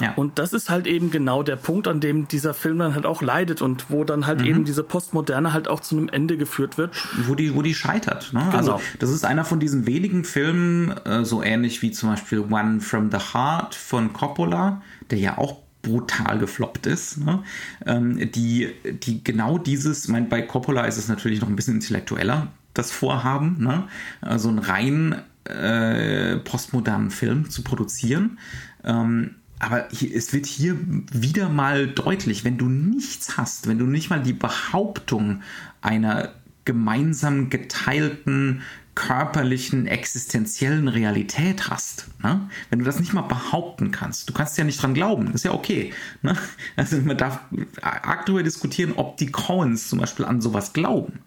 [0.00, 0.12] Ja.
[0.14, 3.22] Und das ist halt eben genau der Punkt, an dem dieser Film dann halt auch
[3.22, 4.46] leidet und wo dann halt mhm.
[4.46, 6.94] eben diese Postmoderne halt auch zu einem Ende geführt wird.
[7.26, 8.32] Wo die, wo die scheitert.
[8.32, 8.40] Ne?
[8.40, 8.56] Genau.
[8.56, 12.80] Also das ist einer von diesen wenigen Filmen, äh, so ähnlich wie zum Beispiel One
[12.80, 17.42] from the Heart von Coppola, der ja auch brutal gefloppt ist, ne?
[17.86, 22.48] ähm, die, die genau dieses, mein, bei Coppola ist es natürlich noch ein bisschen intellektueller,
[22.72, 23.84] das Vorhaben, ne?
[24.20, 28.38] also einen rein äh, postmodernen Film zu produzieren.
[28.84, 30.76] Ähm, aber es wird hier
[31.12, 35.42] wieder mal deutlich, wenn du nichts hast, wenn du nicht mal die Behauptung
[35.80, 36.32] einer
[36.64, 38.62] gemeinsam geteilten
[38.96, 42.08] körperlichen, existenziellen Realität hast.
[42.24, 42.48] Ne?
[42.70, 45.52] Wenn du das nicht mal behaupten kannst, du kannst ja nicht dran glauben, ist ja
[45.52, 45.94] okay.
[46.22, 46.36] Ne?
[46.74, 47.38] Also man darf
[47.80, 51.20] darüber diskutieren, ob die Coens zum Beispiel an sowas glauben.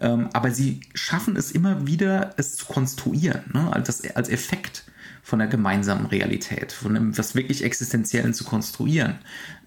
[0.00, 3.72] Ähm, aber sie schaffen es immer wieder, es zu konstruieren, ne?
[3.72, 4.84] als, als Effekt
[5.22, 9.18] von der gemeinsamen Realität, von dem, was wirklich Existenziellen zu konstruieren.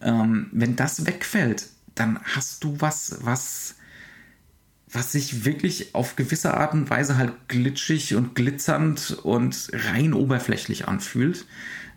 [0.02, 3.76] Ähm, wenn das wegfällt, dann hast du was, was
[4.94, 10.88] was sich wirklich auf gewisse Art und Weise halt glitschig und glitzernd und rein oberflächlich
[10.88, 11.46] anfühlt.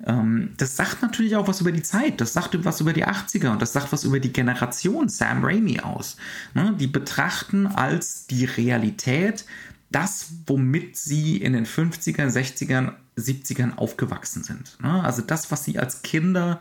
[0.04, 3.50] Ähm, das sagt natürlich auch was über die Zeit, das sagt was über die 80er
[3.50, 6.16] und das sagt was über die Generation Sam Raimi aus.
[6.54, 6.74] Ne?
[6.78, 9.44] Die betrachten als die Realität
[9.90, 14.78] das, womit sie in den 50ern, 60ern, 70ern aufgewachsen sind.
[14.82, 15.02] Ne?
[15.02, 16.60] Also das, was sie als Kinder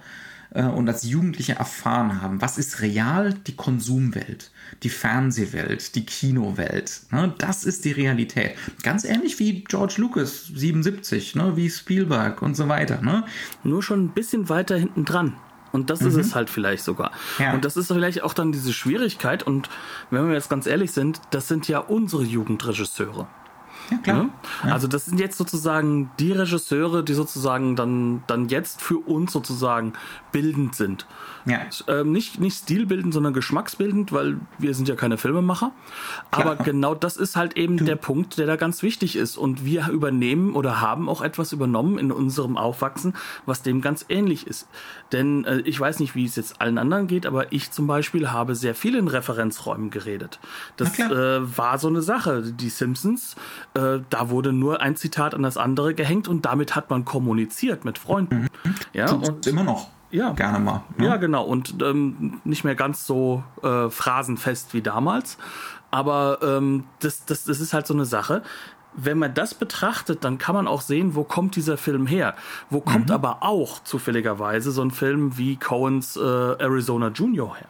[0.52, 2.42] äh, und als Jugendliche erfahren haben.
[2.42, 3.34] Was ist real?
[3.34, 4.52] Die Konsumwelt,
[4.84, 7.02] die Fernsehwelt, die Kinowelt.
[7.12, 7.34] Ne?
[7.38, 8.56] Das ist die Realität.
[8.84, 11.58] Ganz ähnlich wie George Lucas 77, ne?
[11.58, 13.02] wie Spielberg und so weiter.
[13.64, 15.36] Nur schon ein bisschen weiter hinten dran.
[15.76, 16.08] Und das mhm.
[16.08, 17.12] ist es halt vielleicht sogar.
[17.38, 17.54] Ja.
[17.54, 19.44] Und das ist vielleicht auch dann diese Schwierigkeit.
[19.44, 19.70] Und
[20.10, 23.28] wenn wir jetzt ganz ehrlich sind, das sind ja unsere Jugendregisseure.
[23.92, 24.24] Ja, klar.
[24.24, 24.30] Ne?
[24.64, 24.74] Ja?
[24.74, 29.94] Also das sind jetzt sozusagen die Regisseure, die sozusagen dann, dann jetzt für uns sozusagen
[30.32, 31.06] bildend sind.
[31.46, 31.60] Ja.
[31.88, 35.72] Ähm, nicht, nicht stilbildend, sondern geschmacksbildend, weil wir sind ja keine Filmemacher.
[36.32, 36.66] Aber Klar.
[36.66, 37.86] genau das ist halt eben du.
[37.86, 39.38] der Punkt, der da ganz wichtig ist.
[39.38, 43.14] Und wir übernehmen oder haben auch etwas übernommen in unserem Aufwachsen,
[43.46, 44.68] was dem ganz ähnlich ist.
[45.16, 48.32] Denn äh, ich weiß nicht, wie es jetzt allen anderen geht, aber ich zum Beispiel
[48.32, 50.40] habe sehr viel in Referenzräumen geredet.
[50.76, 52.42] Das äh, war so eine Sache.
[52.42, 53.38] Die Simpsons,
[53.76, 57.86] äh, da wurde nur ein Zitat an das andere gehängt und damit hat man kommuniziert
[57.86, 58.50] mit Freunden.
[58.64, 58.76] Mhm.
[58.92, 60.34] Ja, und immer noch ja.
[60.34, 60.84] gerne mal.
[60.98, 61.06] Ne?
[61.06, 61.46] Ja, genau.
[61.46, 65.38] Und ähm, nicht mehr ganz so äh, phrasenfest wie damals.
[65.92, 68.44] Aber ähm, das, das, das ist halt so eine Sache.
[68.98, 72.36] Wenn man das betrachtet, dann kann man auch sehen, wo kommt dieser Film her.
[72.70, 73.16] Wo kommt mhm.
[73.16, 77.68] aber auch zufälligerweise so ein Film wie Coens äh, Arizona Junior her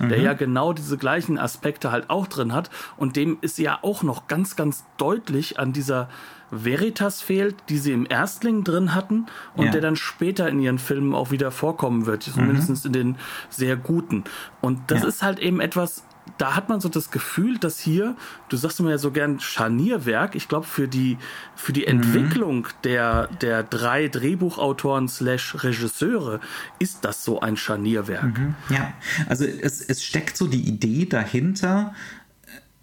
[0.00, 0.24] der mhm.
[0.24, 4.26] ja genau diese gleichen Aspekte halt auch drin hat und dem ist ja auch noch
[4.26, 6.08] ganz, ganz deutlich an dieser
[6.50, 9.72] Veritas fehlt, die sie im Erstling drin hatten und ja.
[9.72, 12.86] der dann später in ihren Filmen auch wieder vorkommen wird, zumindest mhm.
[12.86, 13.16] in den
[13.50, 14.24] sehr guten.
[14.62, 15.08] Und das ja.
[15.08, 16.04] ist halt eben etwas,
[16.36, 18.16] da hat man so das Gefühl, dass hier,
[18.48, 21.18] du sagst immer ja so gern Scharnierwerk, ich glaube für die
[21.56, 21.88] für die mhm.
[21.88, 26.40] Entwicklung der der drei Drehbuchautoren slash Regisseure
[26.78, 28.38] ist das so ein Scharnierwerk.
[28.38, 28.54] Mhm.
[28.70, 28.92] Ja,
[29.28, 31.94] also es, es steckt so die Idee dahinter,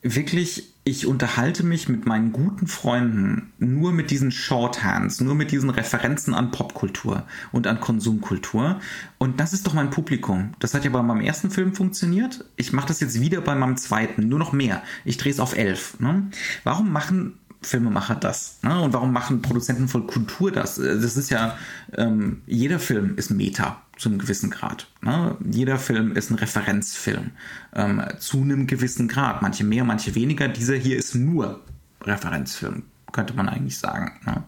[0.01, 5.71] wirklich ich unterhalte mich mit meinen guten Freunden nur mit diesen Shorthands, nur mit diesen
[5.71, 8.79] Referenzen an Popkultur und an Konsumkultur.
[9.17, 10.51] Und das ist doch mein Publikum.
[10.59, 12.45] Das hat ja bei meinem ersten Film funktioniert.
[12.55, 14.83] Ich mache das jetzt wieder bei meinem zweiten, nur noch mehr.
[15.05, 15.99] Ich drehe es auf elf.
[15.99, 16.29] Ne?
[16.63, 18.59] Warum machen Filmemacher das?
[18.61, 18.81] Ne?
[18.81, 20.75] Und warum machen Produzenten von Kultur das?
[20.75, 21.57] Das ist ja,
[21.93, 24.87] ähm, jeder Film ist Meta zu einem gewissen Grad.
[25.01, 25.37] Ne?
[25.49, 27.31] Jeder Film ist ein Referenzfilm
[27.73, 29.41] ähm, zu einem gewissen Grad.
[29.41, 30.47] Manche mehr, manche weniger.
[30.47, 31.61] Dieser hier ist nur
[32.01, 34.11] Referenzfilm, könnte man eigentlich sagen.
[34.25, 34.43] Ne?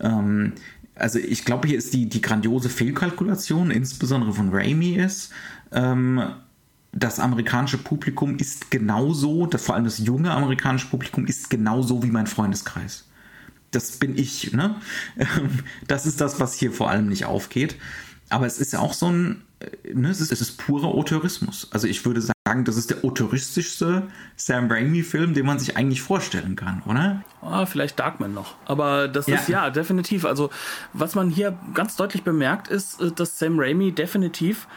[0.00, 0.52] Ähm,
[0.94, 5.32] also ich glaube, hier ist die, die grandiose Fehlkalkulation, insbesondere von Raimi, ist,
[5.72, 6.22] ähm,
[6.94, 12.10] das amerikanische Publikum ist genauso, das, vor allem das junge amerikanische Publikum ist genauso wie
[12.10, 13.06] mein Freundeskreis.
[13.70, 14.52] Das bin ich.
[14.52, 14.76] Ne?
[15.88, 17.76] Das ist das, was hier vor allem nicht aufgeht.
[18.30, 21.68] Aber es ist ja auch so ein, äh, ne, es, ist, es ist purer Autorismus.
[21.72, 26.56] Also ich würde sagen, das ist der autoristischste Sam Raimi-Film, den man sich eigentlich vorstellen
[26.56, 27.22] kann, oder?
[27.42, 28.54] Ah, vielleicht Darkman noch.
[28.64, 29.36] Aber das ja.
[29.36, 30.24] ist ja definitiv.
[30.24, 30.50] Also
[30.92, 34.68] was man hier ganz deutlich bemerkt, ist, äh, dass Sam Raimi definitiv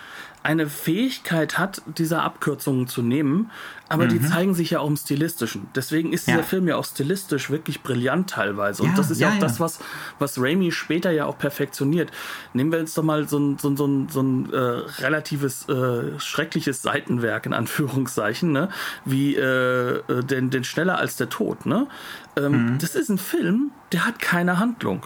[0.43, 3.51] eine Fähigkeit hat, diese Abkürzungen zu nehmen,
[3.89, 4.09] aber mhm.
[4.09, 5.67] die zeigen sich ja auch im Stilistischen.
[5.75, 6.43] Deswegen ist dieser ja.
[6.43, 8.83] Film ja auch stilistisch wirklich brillant teilweise.
[8.83, 9.79] Und ja, das ist ja, ja auch das, was,
[10.19, 12.11] was Raimi später ja auch perfektioniert.
[12.53, 15.67] Nehmen wir jetzt doch mal so ein, so ein, so ein, so ein äh, relatives,
[15.69, 18.69] äh, schreckliches Seitenwerk, in Anführungszeichen, ne?
[19.05, 21.65] wie äh, äh den, den Schneller als der Tod.
[21.65, 21.87] Ne?
[22.35, 22.77] Ähm, mhm.
[22.79, 25.05] Das ist ein Film, der hat keine Handlung.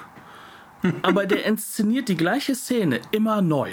[1.04, 3.72] aber der inszeniert die gleiche Szene immer neu.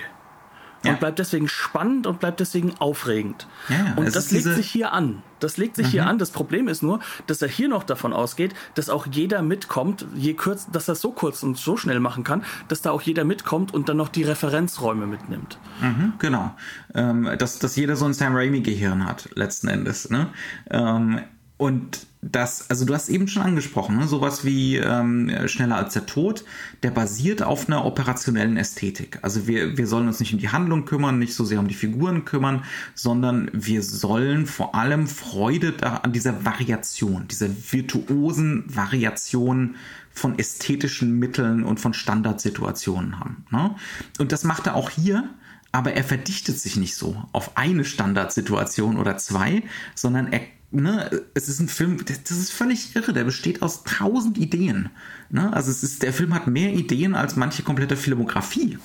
[0.85, 0.93] Ja.
[0.93, 3.47] und bleibt deswegen spannend und bleibt deswegen aufregend.
[3.69, 5.23] Ja, und das legt sich hier an.
[5.41, 5.91] Das legt sich mhm.
[5.91, 6.19] hier an.
[6.19, 10.35] Das Problem ist nur, dass er hier noch davon ausgeht, dass auch jeder mitkommt, je
[10.35, 13.25] kurz, dass er es so kurz und so schnell machen kann, dass da auch jeder
[13.25, 15.59] mitkommt und dann noch die Referenzräume mitnimmt.
[15.81, 16.55] Mhm, genau.
[16.95, 20.11] Ähm, dass, dass jeder so ein Sam Raimi-Gehirn hat, letzten Endes.
[20.11, 20.29] Ne?
[20.71, 21.21] Ähm,
[21.57, 24.09] und das, also du hast eben schon angesprochen, ne?
[24.09, 26.45] sowas wie ähm, Schneller als der Tod,
[26.83, 29.21] der basiert auf einer operationellen Ästhetik.
[29.23, 31.75] Also wir, wir sollen uns nicht um die Handlung kümmern, nicht so sehr um die
[31.75, 32.65] Figuren kümmern,
[32.95, 39.77] sondern wir sollen vor allem Freude an dieser Variation, dieser virtuosen Variation
[40.11, 43.47] von ästhetischen Mitteln und von Standardsituationen haben.
[43.51, 43.77] Ne?
[44.19, 45.29] Und das macht er auch hier,
[45.71, 49.63] aber er verdichtet sich nicht so auf eine Standardsituation oder zwei,
[49.95, 50.41] sondern er
[50.71, 54.91] ne, es ist ein Film, das ist völlig irre, der besteht aus tausend Ideen.
[55.31, 55.53] Ne?
[55.53, 58.79] Also es ist, der Film hat mehr Ideen als manche komplette Filmografie.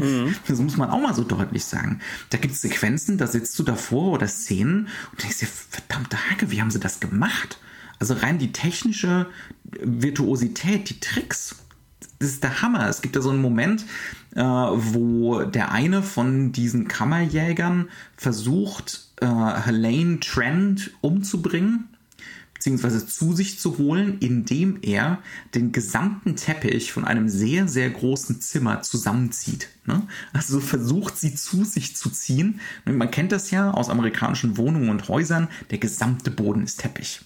[0.00, 0.34] Mhm.
[0.46, 2.00] Das muss man auch mal so deutlich sagen.
[2.30, 6.50] Da gibt es Sequenzen, da sitzt du davor oder Szenen und denkst dir, verdammte Hacke,
[6.50, 7.58] wie haben sie das gemacht?
[7.98, 9.26] Also rein die technische
[9.80, 11.56] Virtuosität, die Tricks,
[12.18, 12.88] das ist der Hammer.
[12.88, 13.84] Es gibt da so einen Moment,
[14.34, 21.88] äh, wo der eine von diesen Kammerjägern versucht, äh, Helene Trent umzubringen
[22.54, 25.18] beziehungsweise zu sich zu holen, indem er
[25.54, 29.68] den gesamten Teppich von einem sehr, sehr großen Zimmer zusammenzieht.
[29.84, 30.06] Ne?
[30.32, 32.60] Also versucht sie zu sich zu ziehen.
[32.86, 37.20] Man kennt das ja aus amerikanischen Wohnungen und Häusern, der gesamte Boden ist Teppich.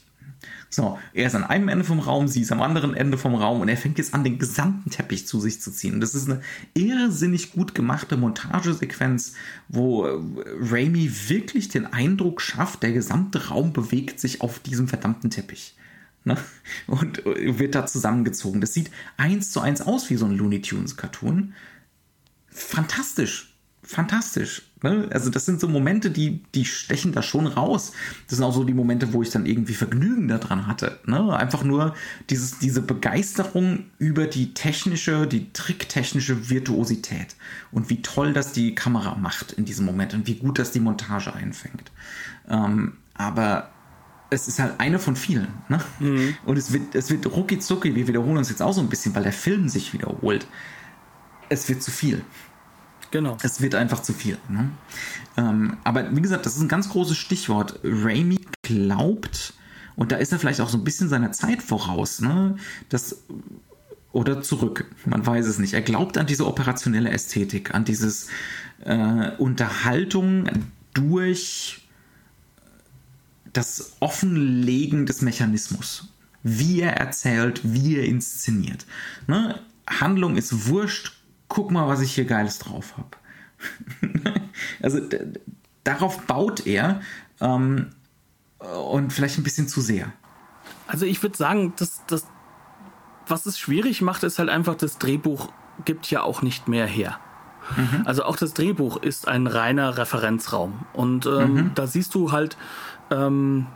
[0.70, 3.62] So, er ist an einem Ende vom Raum, sie ist am anderen Ende vom Raum
[3.62, 6.00] und er fängt jetzt an, den gesamten Teppich zu sich zu ziehen.
[6.00, 6.42] Das ist eine
[6.74, 9.32] irrsinnig gut gemachte Montagesequenz,
[9.68, 10.20] wo äh,
[10.60, 15.74] Raimi wirklich den Eindruck schafft, der gesamte Raum bewegt sich auf diesem verdammten Teppich.
[16.24, 16.36] Ne?
[16.86, 18.60] Und äh, wird da zusammengezogen.
[18.60, 21.54] Das sieht eins zu eins aus wie so ein Looney Tunes Cartoon.
[22.48, 23.57] Fantastisch
[23.88, 24.62] fantastisch.
[24.82, 25.08] Ne?
[25.10, 27.92] Also das sind so Momente, die, die stechen da schon raus.
[28.28, 31.00] Das sind auch so die Momente, wo ich dann irgendwie Vergnügen daran hatte.
[31.06, 31.34] Ne?
[31.34, 31.94] Einfach nur
[32.28, 37.34] dieses, diese Begeisterung über die technische, die tricktechnische Virtuosität
[37.72, 40.80] und wie toll das die Kamera macht in diesem Moment und wie gut das die
[40.80, 41.90] Montage einfängt.
[42.48, 43.70] Ähm, aber
[44.30, 45.48] es ist halt eine von vielen.
[45.68, 45.80] Ne?
[45.98, 46.36] Mhm.
[46.44, 49.14] Und es wird, es wird rucki zucki, wir wiederholen uns jetzt auch so ein bisschen,
[49.14, 50.46] weil der Film sich wiederholt.
[51.48, 52.22] Es wird zu viel.
[53.10, 53.36] Genau.
[53.42, 54.38] Es wird einfach zu viel.
[54.48, 54.70] Ne?
[55.36, 57.80] Ähm, aber wie gesagt, das ist ein ganz großes Stichwort.
[57.82, 59.54] Raimi glaubt,
[59.96, 62.56] und da ist er vielleicht auch so ein bisschen seiner Zeit voraus, ne?
[62.88, 63.24] Das,
[64.12, 65.74] oder zurück, man weiß es nicht.
[65.74, 68.28] Er glaubt an diese operationelle Ästhetik, an dieses
[68.84, 70.48] äh, Unterhaltung
[70.94, 71.88] durch
[73.52, 76.08] das Offenlegen des Mechanismus.
[76.42, 78.86] Wie er erzählt, wie er inszeniert.
[79.26, 79.58] Ne?
[79.88, 81.17] Handlung ist wurscht,
[81.48, 83.10] guck mal, was ich hier Geiles drauf habe.
[84.82, 85.00] also
[85.84, 87.00] darauf baut er
[87.40, 87.90] ähm,
[88.58, 90.12] und vielleicht ein bisschen zu sehr.
[90.86, 92.26] Also ich würde sagen, dass das,
[93.26, 95.50] was es schwierig macht, ist halt einfach, das Drehbuch
[95.84, 97.18] gibt ja auch nicht mehr her.
[97.76, 98.02] Mhm.
[98.04, 100.86] Also auch das Drehbuch ist ein reiner Referenzraum.
[100.92, 101.70] Und ähm, mhm.
[101.74, 102.56] da siehst du halt
[103.10, 103.66] ähm,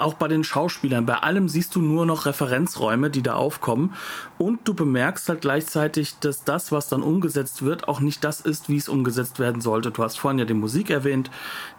[0.00, 3.94] auch bei den Schauspielern, bei allem siehst du nur noch Referenzräume, die da aufkommen.
[4.38, 8.68] Und du bemerkst halt gleichzeitig, dass das, was dann umgesetzt wird, auch nicht das ist,
[8.68, 9.90] wie es umgesetzt werden sollte.
[9.90, 11.30] Du hast vorhin ja die Musik erwähnt.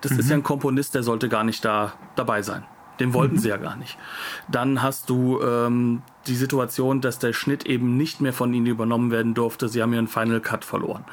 [0.01, 0.19] Das mhm.
[0.19, 2.63] ist ja ein Komponist, der sollte gar nicht da dabei sein.
[2.99, 3.39] Den wollten mhm.
[3.39, 3.97] sie ja gar nicht.
[4.49, 9.11] Dann hast du ähm, die Situation, dass der Schnitt eben nicht mehr von ihnen übernommen
[9.11, 9.67] werden durfte.
[9.67, 11.03] Sie haben ihren Final Cut verloren.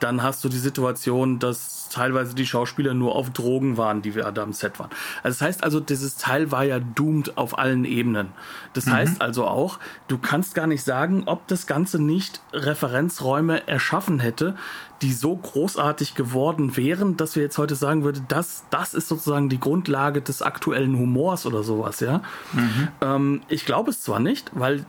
[0.00, 4.32] Dann hast du die Situation, dass teilweise die Schauspieler nur auf Drogen waren, die da
[4.42, 4.90] am Set waren.
[5.22, 8.28] Also das heißt also, dieses Teil war ja doomed auf allen Ebenen.
[8.72, 8.92] Das mhm.
[8.92, 14.56] heißt also auch, du kannst gar nicht sagen, ob das Ganze nicht Referenzräume erschaffen hätte,
[15.02, 19.48] die so großartig geworden wären, dass wir jetzt heute sagen würden, das, das ist sozusagen
[19.48, 22.22] die Grundlage des aktuellen Humors oder sowas, ja.
[22.52, 22.88] Mhm.
[23.00, 24.86] Ähm, ich glaube es zwar nicht, weil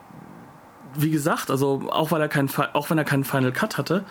[0.96, 4.06] wie gesagt, also auch weil er kein, auch wenn er keinen Final Cut hatte,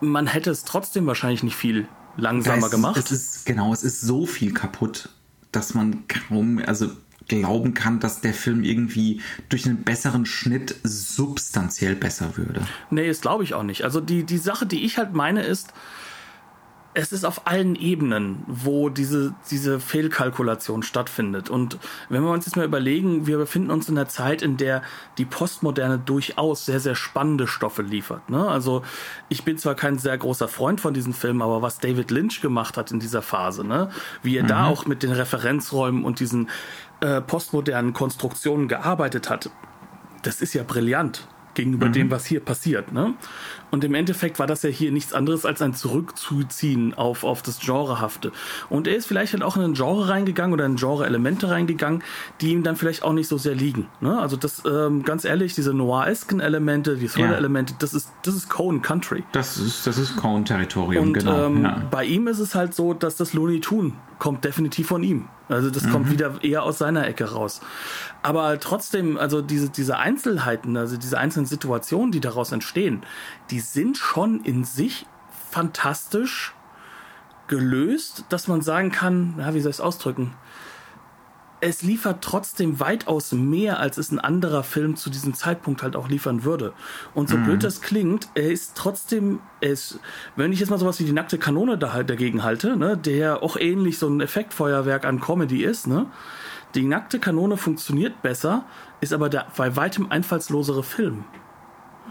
[0.00, 2.96] man hätte es trotzdem wahrscheinlich nicht viel langsamer es, gemacht.
[2.96, 5.10] Es ist, genau, es ist so viel kaputt,
[5.52, 6.90] dass man kaum, also
[7.28, 12.66] glauben kann, dass der Film irgendwie durch einen besseren Schnitt substanziell besser würde.
[12.90, 13.82] Nee, das glaube ich auch nicht.
[13.82, 15.72] Also die, die Sache, die ich halt meine, ist,
[16.94, 21.50] es ist auf allen Ebenen, wo diese, diese Fehlkalkulation stattfindet.
[21.50, 21.78] Und
[22.08, 24.82] wenn wir uns jetzt mal überlegen, wir befinden uns in einer Zeit, in der
[25.18, 28.30] die Postmoderne durchaus sehr, sehr spannende Stoffe liefert.
[28.30, 28.48] Ne?
[28.48, 28.82] Also
[29.28, 32.76] ich bin zwar kein sehr großer Freund von diesen Filmen, aber was David Lynch gemacht
[32.76, 33.90] hat in dieser Phase, ne?
[34.22, 34.48] wie er mhm.
[34.48, 36.48] da auch mit den Referenzräumen und diesen
[37.00, 39.50] äh, postmodernen Konstruktionen gearbeitet hat,
[40.22, 41.26] das ist ja brillant.
[41.54, 41.92] gegenüber mhm.
[41.92, 42.92] dem, was hier passiert.
[42.92, 43.14] Ne?
[43.74, 47.58] Und im Endeffekt war das ja hier nichts anderes als ein Zurückzuziehen auf, auf das
[47.58, 48.30] Genrehafte.
[48.70, 52.04] Und er ist vielleicht halt auch in ein Genre reingegangen oder in Genre-Elemente reingegangen,
[52.40, 53.88] die ihm dann vielleicht auch nicht so sehr liegen.
[54.00, 54.16] Ne?
[54.16, 57.78] Also das, ähm, ganz ehrlich, diese noiresken Elemente, die Thriller-Elemente, ja.
[57.80, 59.24] das ist, das ist Cone Country.
[59.32, 61.46] Das ist, das ist Cone-Territorium, genau.
[61.46, 61.82] Ähm, ja.
[61.90, 65.28] Bei ihm ist es halt so, dass das Looney Tune kommt definitiv von ihm.
[65.48, 65.90] Also das mhm.
[65.90, 67.60] kommt wieder eher aus seiner Ecke raus.
[68.22, 73.02] Aber trotzdem, also diese, diese Einzelheiten, also diese einzelnen Situationen, die daraus entstehen,
[73.50, 75.06] die sind schon in sich
[75.50, 76.54] fantastisch
[77.46, 80.34] gelöst, dass man sagen kann, ja, wie soll ich es ausdrücken?
[81.64, 86.08] es liefert trotzdem weitaus mehr, als es ein anderer Film zu diesem Zeitpunkt halt auch
[86.08, 86.74] liefern würde.
[87.14, 87.44] Und so mhm.
[87.44, 89.98] blöd das klingt, er ist trotzdem, er ist,
[90.36, 93.42] wenn ich jetzt mal sowas wie die nackte Kanone da halt dagegen halte, ne, der
[93.42, 96.06] auch ähnlich so ein Effektfeuerwerk an Comedy ist, ne,
[96.74, 98.66] die nackte Kanone funktioniert besser,
[99.00, 101.24] ist aber der bei weitem einfallslosere Film.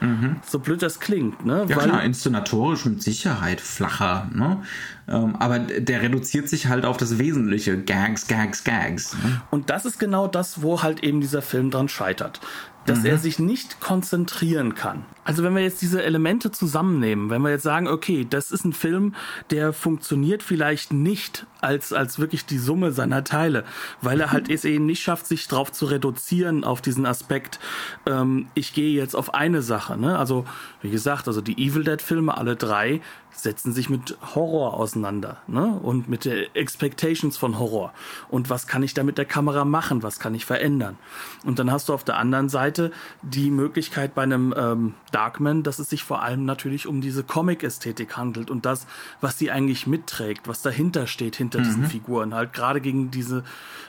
[0.04, 0.36] Mhm.
[0.46, 1.66] So blöd das klingt, ne?
[1.70, 4.62] Ja Weil, klar, inszenatorisch mit Sicherheit flacher, ne?
[5.08, 7.78] Ähm, aber der reduziert sich halt auf das Wesentliche.
[7.78, 9.14] Gags, Gags, Gags.
[9.14, 9.42] Ne?
[9.50, 12.42] Und das ist genau das, wo halt eben dieser Film dran scheitert.
[12.86, 13.06] Dass mhm.
[13.06, 15.06] er sich nicht konzentrieren kann.
[15.26, 18.74] Also wenn wir jetzt diese Elemente zusammennehmen, wenn wir jetzt sagen, okay, das ist ein
[18.74, 19.16] Film,
[19.52, 23.64] der funktioniert vielleicht nicht als, als wirklich die Summe seiner Teile,
[24.02, 27.60] weil er halt es eben nicht schafft, sich darauf zu reduzieren, auf diesen Aspekt,
[28.06, 29.98] ähm, ich gehe jetzt auf eine Sache.
[29.98, 30.20] Ne?
[30.20, 30.46] Also,
[30.82, 33.00] wie gesagt, also die Evil Dead-Filme, alle drei,
[33.34, 35.80] setzen sich mit Horror auseinander ne?
[35.82, 37.94] und mit der Expectations von Horror.
[38.30, 40.04] Und was kann ich da mit der Kamera machen?
[40.04, 40.98] Was kann ich verändern?
[41.44, 45.80] Und dann hast du auf der anderen Seite die Möglichkeit bei einem ähm, Darkman, dass
[45.80, 48.88] es sich vor allem natürlich um diese Comic-Ästhetik handelt und das,
[49.22, 51.64] was sie eigentlich mitträgt, was dahinter steht, hinter mhm.
[51.64, 52.34] diesen Figuren.
[52.34, 53.44] Halt gerade gegen diese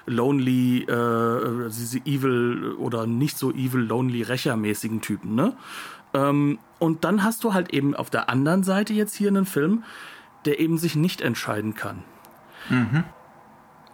[0.06, 5.54] lonely, äh, diese evil oder nicht so evil, lonely, rächermäßigen Typen, ne?
[6.14, 9.84] Ähm, und dann hast du halt eben auf der anderen Seite jetzt hier einen Film,
[10.44, 12.02] der eben sich nicht entscheiden kann.
[12.68, 13.04] Mhm.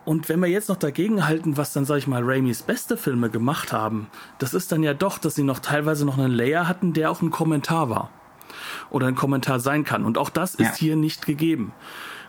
[0.04, 3.30] Und wenn wir jetzt noch dagegen halten, was dann, sag ich mal, Raimis beste Filme
[3.30, 4.08] gemacht haben,
[4.38, 7.22] das ist dann ja doch, dass sie noch teilweise noch einen Layer hatten, der auch
[7.22, 8.10] ein Kommentar war.
[8.90, 10.04] Oder ein Kommentar sein kann.
[10.04, 10.66] Und auch das ja.
[10.66, 11.72] ist hier nicht gegeben.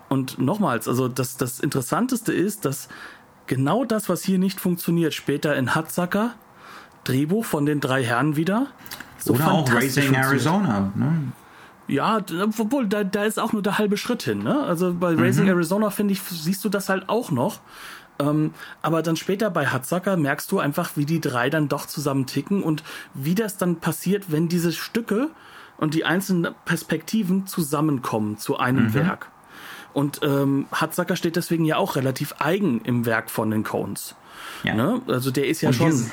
[0.10, 2.90] Und nochmals, also das, das Interessanteste ist, dass
[3.48, 6.36] genau das, was hier nicht funktioniert, später in Hatzacker,
[7.06, 8.68] Drehbuch von den drei Herren wieder.
[9.24, 10.92] So Oder auch Racing Arizona.
[10.96, 11.32] Ne?
[11.88, 12.22] Ja,
[12.58, 14.44] obwohl, da, da ist auch nur der halbe Schritt hin.
[14.44, 14.64] Ne?
[14.64, 15.52] Also bei Racing mhm.
[15.52, 17.60] Arizona, finde ich, siehst du das halt auch noch.
[18.20, 22.26] Ähm, aber dann später bei Hatzacker merkst du einfach, wie die drei dann doch zusammen
[22.28, 25.30] ticken und wie das dann passiert, wenn diese Stücke
[25.78, 28.94] und die einzelnen Perspektiven zusammenkommen zu einem mhm.
[28.94, 29.32] Werk.
[29.94, 34.16] Und ähm, Hatzacker steht deswegen ja auch relativ eigen im Werk von den Cones.
[34.64, 34.76] Ja.
[34.76, 35.02] Ne?
[35.08, 36.12] Also der ist ja und schon.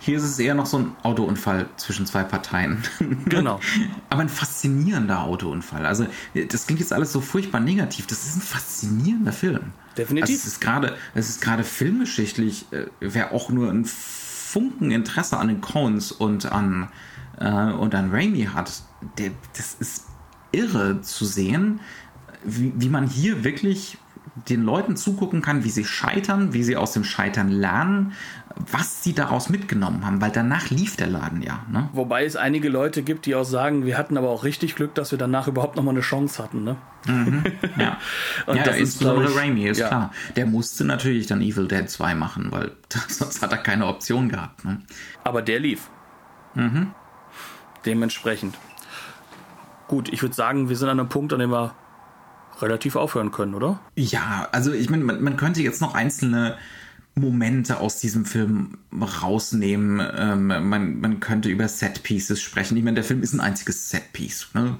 [0.00, 2.82] Hier ist es eher noch so ein Autounfall zwischen zwei Parteien.
[3.26, 3.60] Genau.
[4.08, 5.84] Aber ein faszinierender Autounfall.
[5.84, 6.06] Also,
[6.48, 8.06] das klingt jetzt alles so furchtbar negativ.
[8.06, 9.72] Das ist ein faszinierender Film.
[9.96, 10.22] Definitiv.
[10.22, 15.36] Also es ist gerade, es ist gerade filmgeschichtlich, äh, wer auch nur ein Funken Interesse
[15.36, 16.88] an den Coens und an,
[17.38, 18.82] äh, und an Raimi hat,
[19.18, 20.06] der, das ist
[20.52, 21.80] irre zu sehen,
[22.44, 23.98] wie, wie man hier wirklich
[24.48, 28.12] den Leuten zugucken kann, wie sie scheitern, wie sie aus dem Scheitern lernen,
[28.56, 31.64] was sie daraus mitgenommen haben, weil danach lief der Laden ja.
[31.70, 31.88] Ne?
[31.92, 35.10] Wobei es einige Leute gibt, die auch sagen, wir hatten aber auch richtig Glück, dass
[35.10, 36.64] wir danach überhaupt nochmal eine Chance hatten.
[36.64, 36.76] Ne?
[37.06, 37.44] Mhm.
[37.78, 37.98] Ja,
[38.46, 39.88] Und ja das insbesondere ist, Raimi, ist ja.
[39.88, 40.12] klar.
[40.36, 42.72] Der musste natürlich dann Evil Dead 2 machen, weil
[43.08, 44.64] sonst hat er keine Option gehabt.
[44.64, 44.82] Ne?
[45.24, 45.88] Aber der lief.
[46.54, 46.92] Mhm.
[47.86, 48.56] Dementsprechend.
[49.86, 51.74] Gut, ich würde sagen, wir sind an einem Punkt, an dem wir
[52.62, 53.80] relativ aufhören können, oder?
[53.96, 56.56] Ja, also ich meine, man, man könnte jetzt noch einzelne
[57.14, 60.06] Momente aus diesem Film rausnehmen.
[60.16, 62.76] Ähm, man, man könnte über Set-Pieces sprechen.
[62.76, 64.48] Ich meine, der Film ist ein einziges Set-Piece.
[64.54, 64.76] Ne?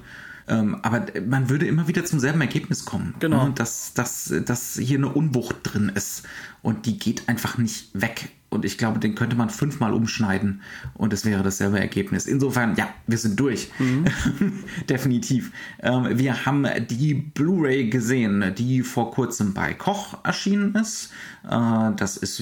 [0.49, 3.13] Ähm, aber man würde immer wieder zum selben Ergebnis kommen.
[3.19, 3.47] Genau.
[3.47, 3.53] Ne?
[3.55, 6.23] Dass, dass, dass hier eine Unwucht drin ist.
[6.61, 8.29] Und die geht einfach nicht weg.
[8.49, 10.63] Und ich glaube, den könnte man fünfmal umschneiden
[10.95, 12.25] und es wäre dasselbe Ergebnis.
[12.25, 13.69] Insofern, ja, wir sind durch.
[13.77, 14.05] Mhm.
[14.89, 15.51] Definitiv.
[15.83, 21.11] Ähm, wir haben die Blu-ray gesehen, die vor kurzem bei Koch erschienen ist.
[21.47, 22.41] Äh, das ist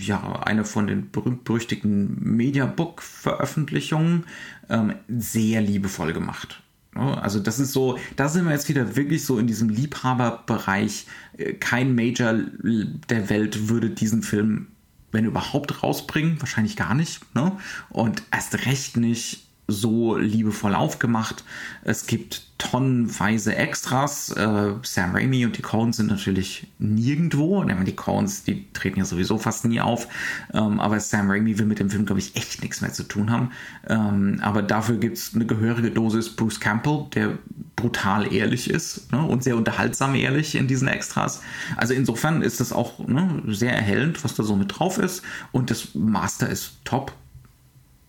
[0.00, 4.24] ja eine von den berühmt-berüchtigten Mediabook-Veröffentlichungen.
[4.70, 6.61] Ähm, sehr liebevoll gemacht.
[6.94, 11.06] Also das ist so, da sind wir jetzt wieder wirklich so in diesem Liebhaberbereich.
[11.36, 14.68] Äh, kein Major der Welt würde diesen Film
[15.12, 17.20] wenn überhaupt rausbringen, wahrscheinlich gar nicht.
[17.34, 17.52] Ne?
[17.90, 21.44] Und erst recht nicht so liebevoll aufgemacht.
[21.84, 24.30] Es gibt tonnenweise Extras.
[24.30, 27.64] Äh, Sam Raimi und die Coens sind natürlich nirgendwo.
[27.64, 30.08] Die Coens, die treten ja sowieso fast nie auf.
[30.52, 33.30] Ähm, aber Sam Raimi will mit dem Film, glaube ich, echt nichts mehr zu tun
[33.30, 33.50] haben.
[33.88, 37.38] Ähm, aber dafür gibt es eine gehörige Dosis Bruce Campbell, der
[37.74, 39.22] brutal ehrlich ist ne?
[39.22, 41.40] und sehr unterhaltsam ehrlich in diesen Extras.
[41.76, 45.22] Also insofern ist das auch ne, sehr erhellend, was da so mit drauf ist.
[45.50, 47.12] Und das Master ist top.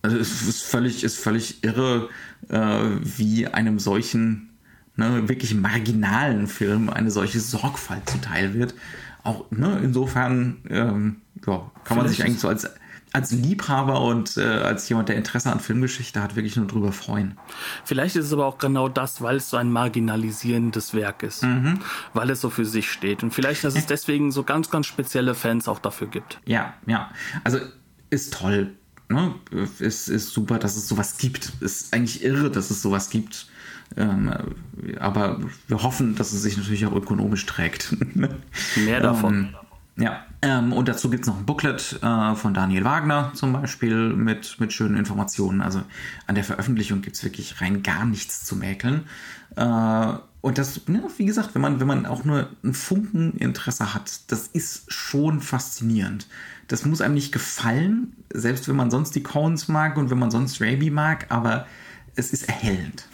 [0.04, 2.10] Also es ist völlig, ist völlig irre,
[2.50, 2.58] äh,
[3.00, 4.50] wie einem solchen,
[4.96, 8.74] ne, wirklich marginalen Film eine solche Sorgfalt zuteil wird.
[9.22, 12.68] Auch ne, insofern ähm, ja, kann man sich eigentlich so als,
[13.14, 17.38] als Liebhaber und äh, als jemand, der Interesse an Filmgeschichte hat, wirklich nur drüber freuen.
[17.86, 21.78] Vielleicht ist es aber auch genau das, weil es so ein marginalisierendes Werk ist, mhm.
[22.12, 23.22] weil es so für sich steht.
[23.22, 26.40] Und vielleicht, dass es deswegen so ganz, ganz spezielle Fans auch dafür gibt.
[26.44, 27.10] Ja, ja.
[27.42, 27.58] Also
[28.10, 28.74] ist toll
[29.08, 29.34] ne,
[29.78, 31.52] ist, ist super, dass es sowas gibt.
[31.60, 33.48] Ist eigentlich irre, dass es sowas gibt.
[33.96, 34.32] Ähm,
[34.98, 37.96] aber wir hoffen, dass es sich natürlich auch ökonomisch trägt.
[38.76, 39.34] Mehr davon.
[39.34, 39.54] Ähm,
[39.96, 44.12] ja, ähm, und dazu gibt es noch ein Booklet äh, von Daniel Wagner zum Beispiel
[44.12, 45.60] mit, mit schönen Informationen.
[45.60, 45.82] Also
[46.26, 49.04] an der Veröffentlichung gibt es wirklich rein gar nichts zu mäkeln.
[49.54, 50.14] Äh,
[50.44, 54.30] und das, ne, wie gesagt, wenn man, wenn man auch nur ein Funken Interesse hat,
[54.30, 56.26] das ist schon faszinierend
[56.68, 60.30] das muss einem nicht gefallen, selbst wenn man sonst die Cones mag und wenn man
[60.30, 61.66] sonst Raby mag, aber
[62.16, 63.06] es ist erhellend.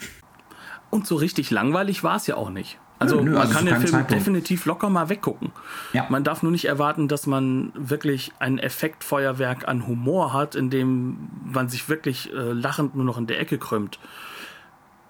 [0.89, 2.77] Und so richtig langweilig war es ja auch nicht.
[2.99, 4.11] Also nö, nö, man also kann den Film Zeitpunkt.
[4.11, 5.51] definitiv locker mal weggucken.
[5.91, 6.05] Ja.
[6.09, 11.29] Man darf nur nicht erwarten, dass man wirklich ein Effektfeuerwerk an Humor hat, in dem
[11.43, 13.97] man sich wirklich äh, lachend nur noch in der Ecke krümmt.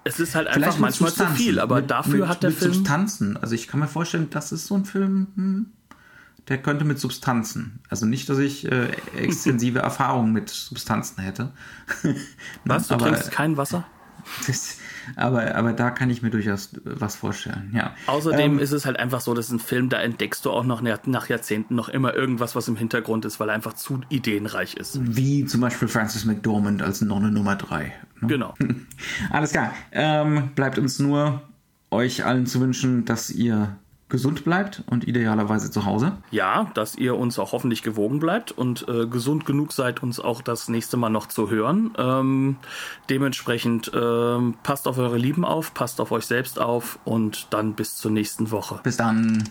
[0.04, 2.74] Es ist halt einfach manchmal zu viel, aber mit, dafür mit, hat der mit Film
[2.74, 3.36] Substanzen.
[3.36, 5.28] Also ich kann mir vorstellen, das ist so ein Film.
[5.36, 5.66] Hm
[6.48, 7.80] der könnte mit Substanzen.
[7.88, 11.52] Also nicht, dass ich äh, extensive Erfahrungen mit Substanzen hätte.
[12.64, 12.88] Was?
[12.88, 13.84] Du aber, trinkst kein Wasser?
[14.46, 14.76] Das,
[15.16, 17.94] aber, aber da kann ich mir durchaus was vorstellen, ja.
[18.06, 20.82] Außerdem ähm, ist es halt einfach so, dass ein Film, da entdeckst du auch noch
[20.82, 24.98] nach Jahrzehnten noch immer irgendwas, was im Hintergrund ist, weil er einfach zu ideenreich ist.
[25.02, 27.92] Wie zum Beispiel Francis McDormand als Nonne Nummer 3.
[28.20, 28.28] Ne?
[28.28, 28.54] Genau.
[29.30, 29.72] Alles klar.
[29.90, 31.42] Ähm, bleibt uns nur,
[31.90, 33.76] euch allen zu wünschen, dass ihr
[34.12, 36.12] gesund bleibt und idealerweise zu Hause.
[36.30, 40.42] Ja, dass ihr uns auch hoffentlich gewogen bleibt und äh, gesund genug seid, uns auch
[40.42, 41.94] das nächste Mal noch zu hören.
[41.98, 42.56] Ähm,
[43.08, 47.96] dementsprechend ähm, passt auf eure Lieben auf, passt auf euch selbst auf und dann bis
[47.96, 48.80] zur nächsten Woche.
[48.82, 49.44] Bis dann.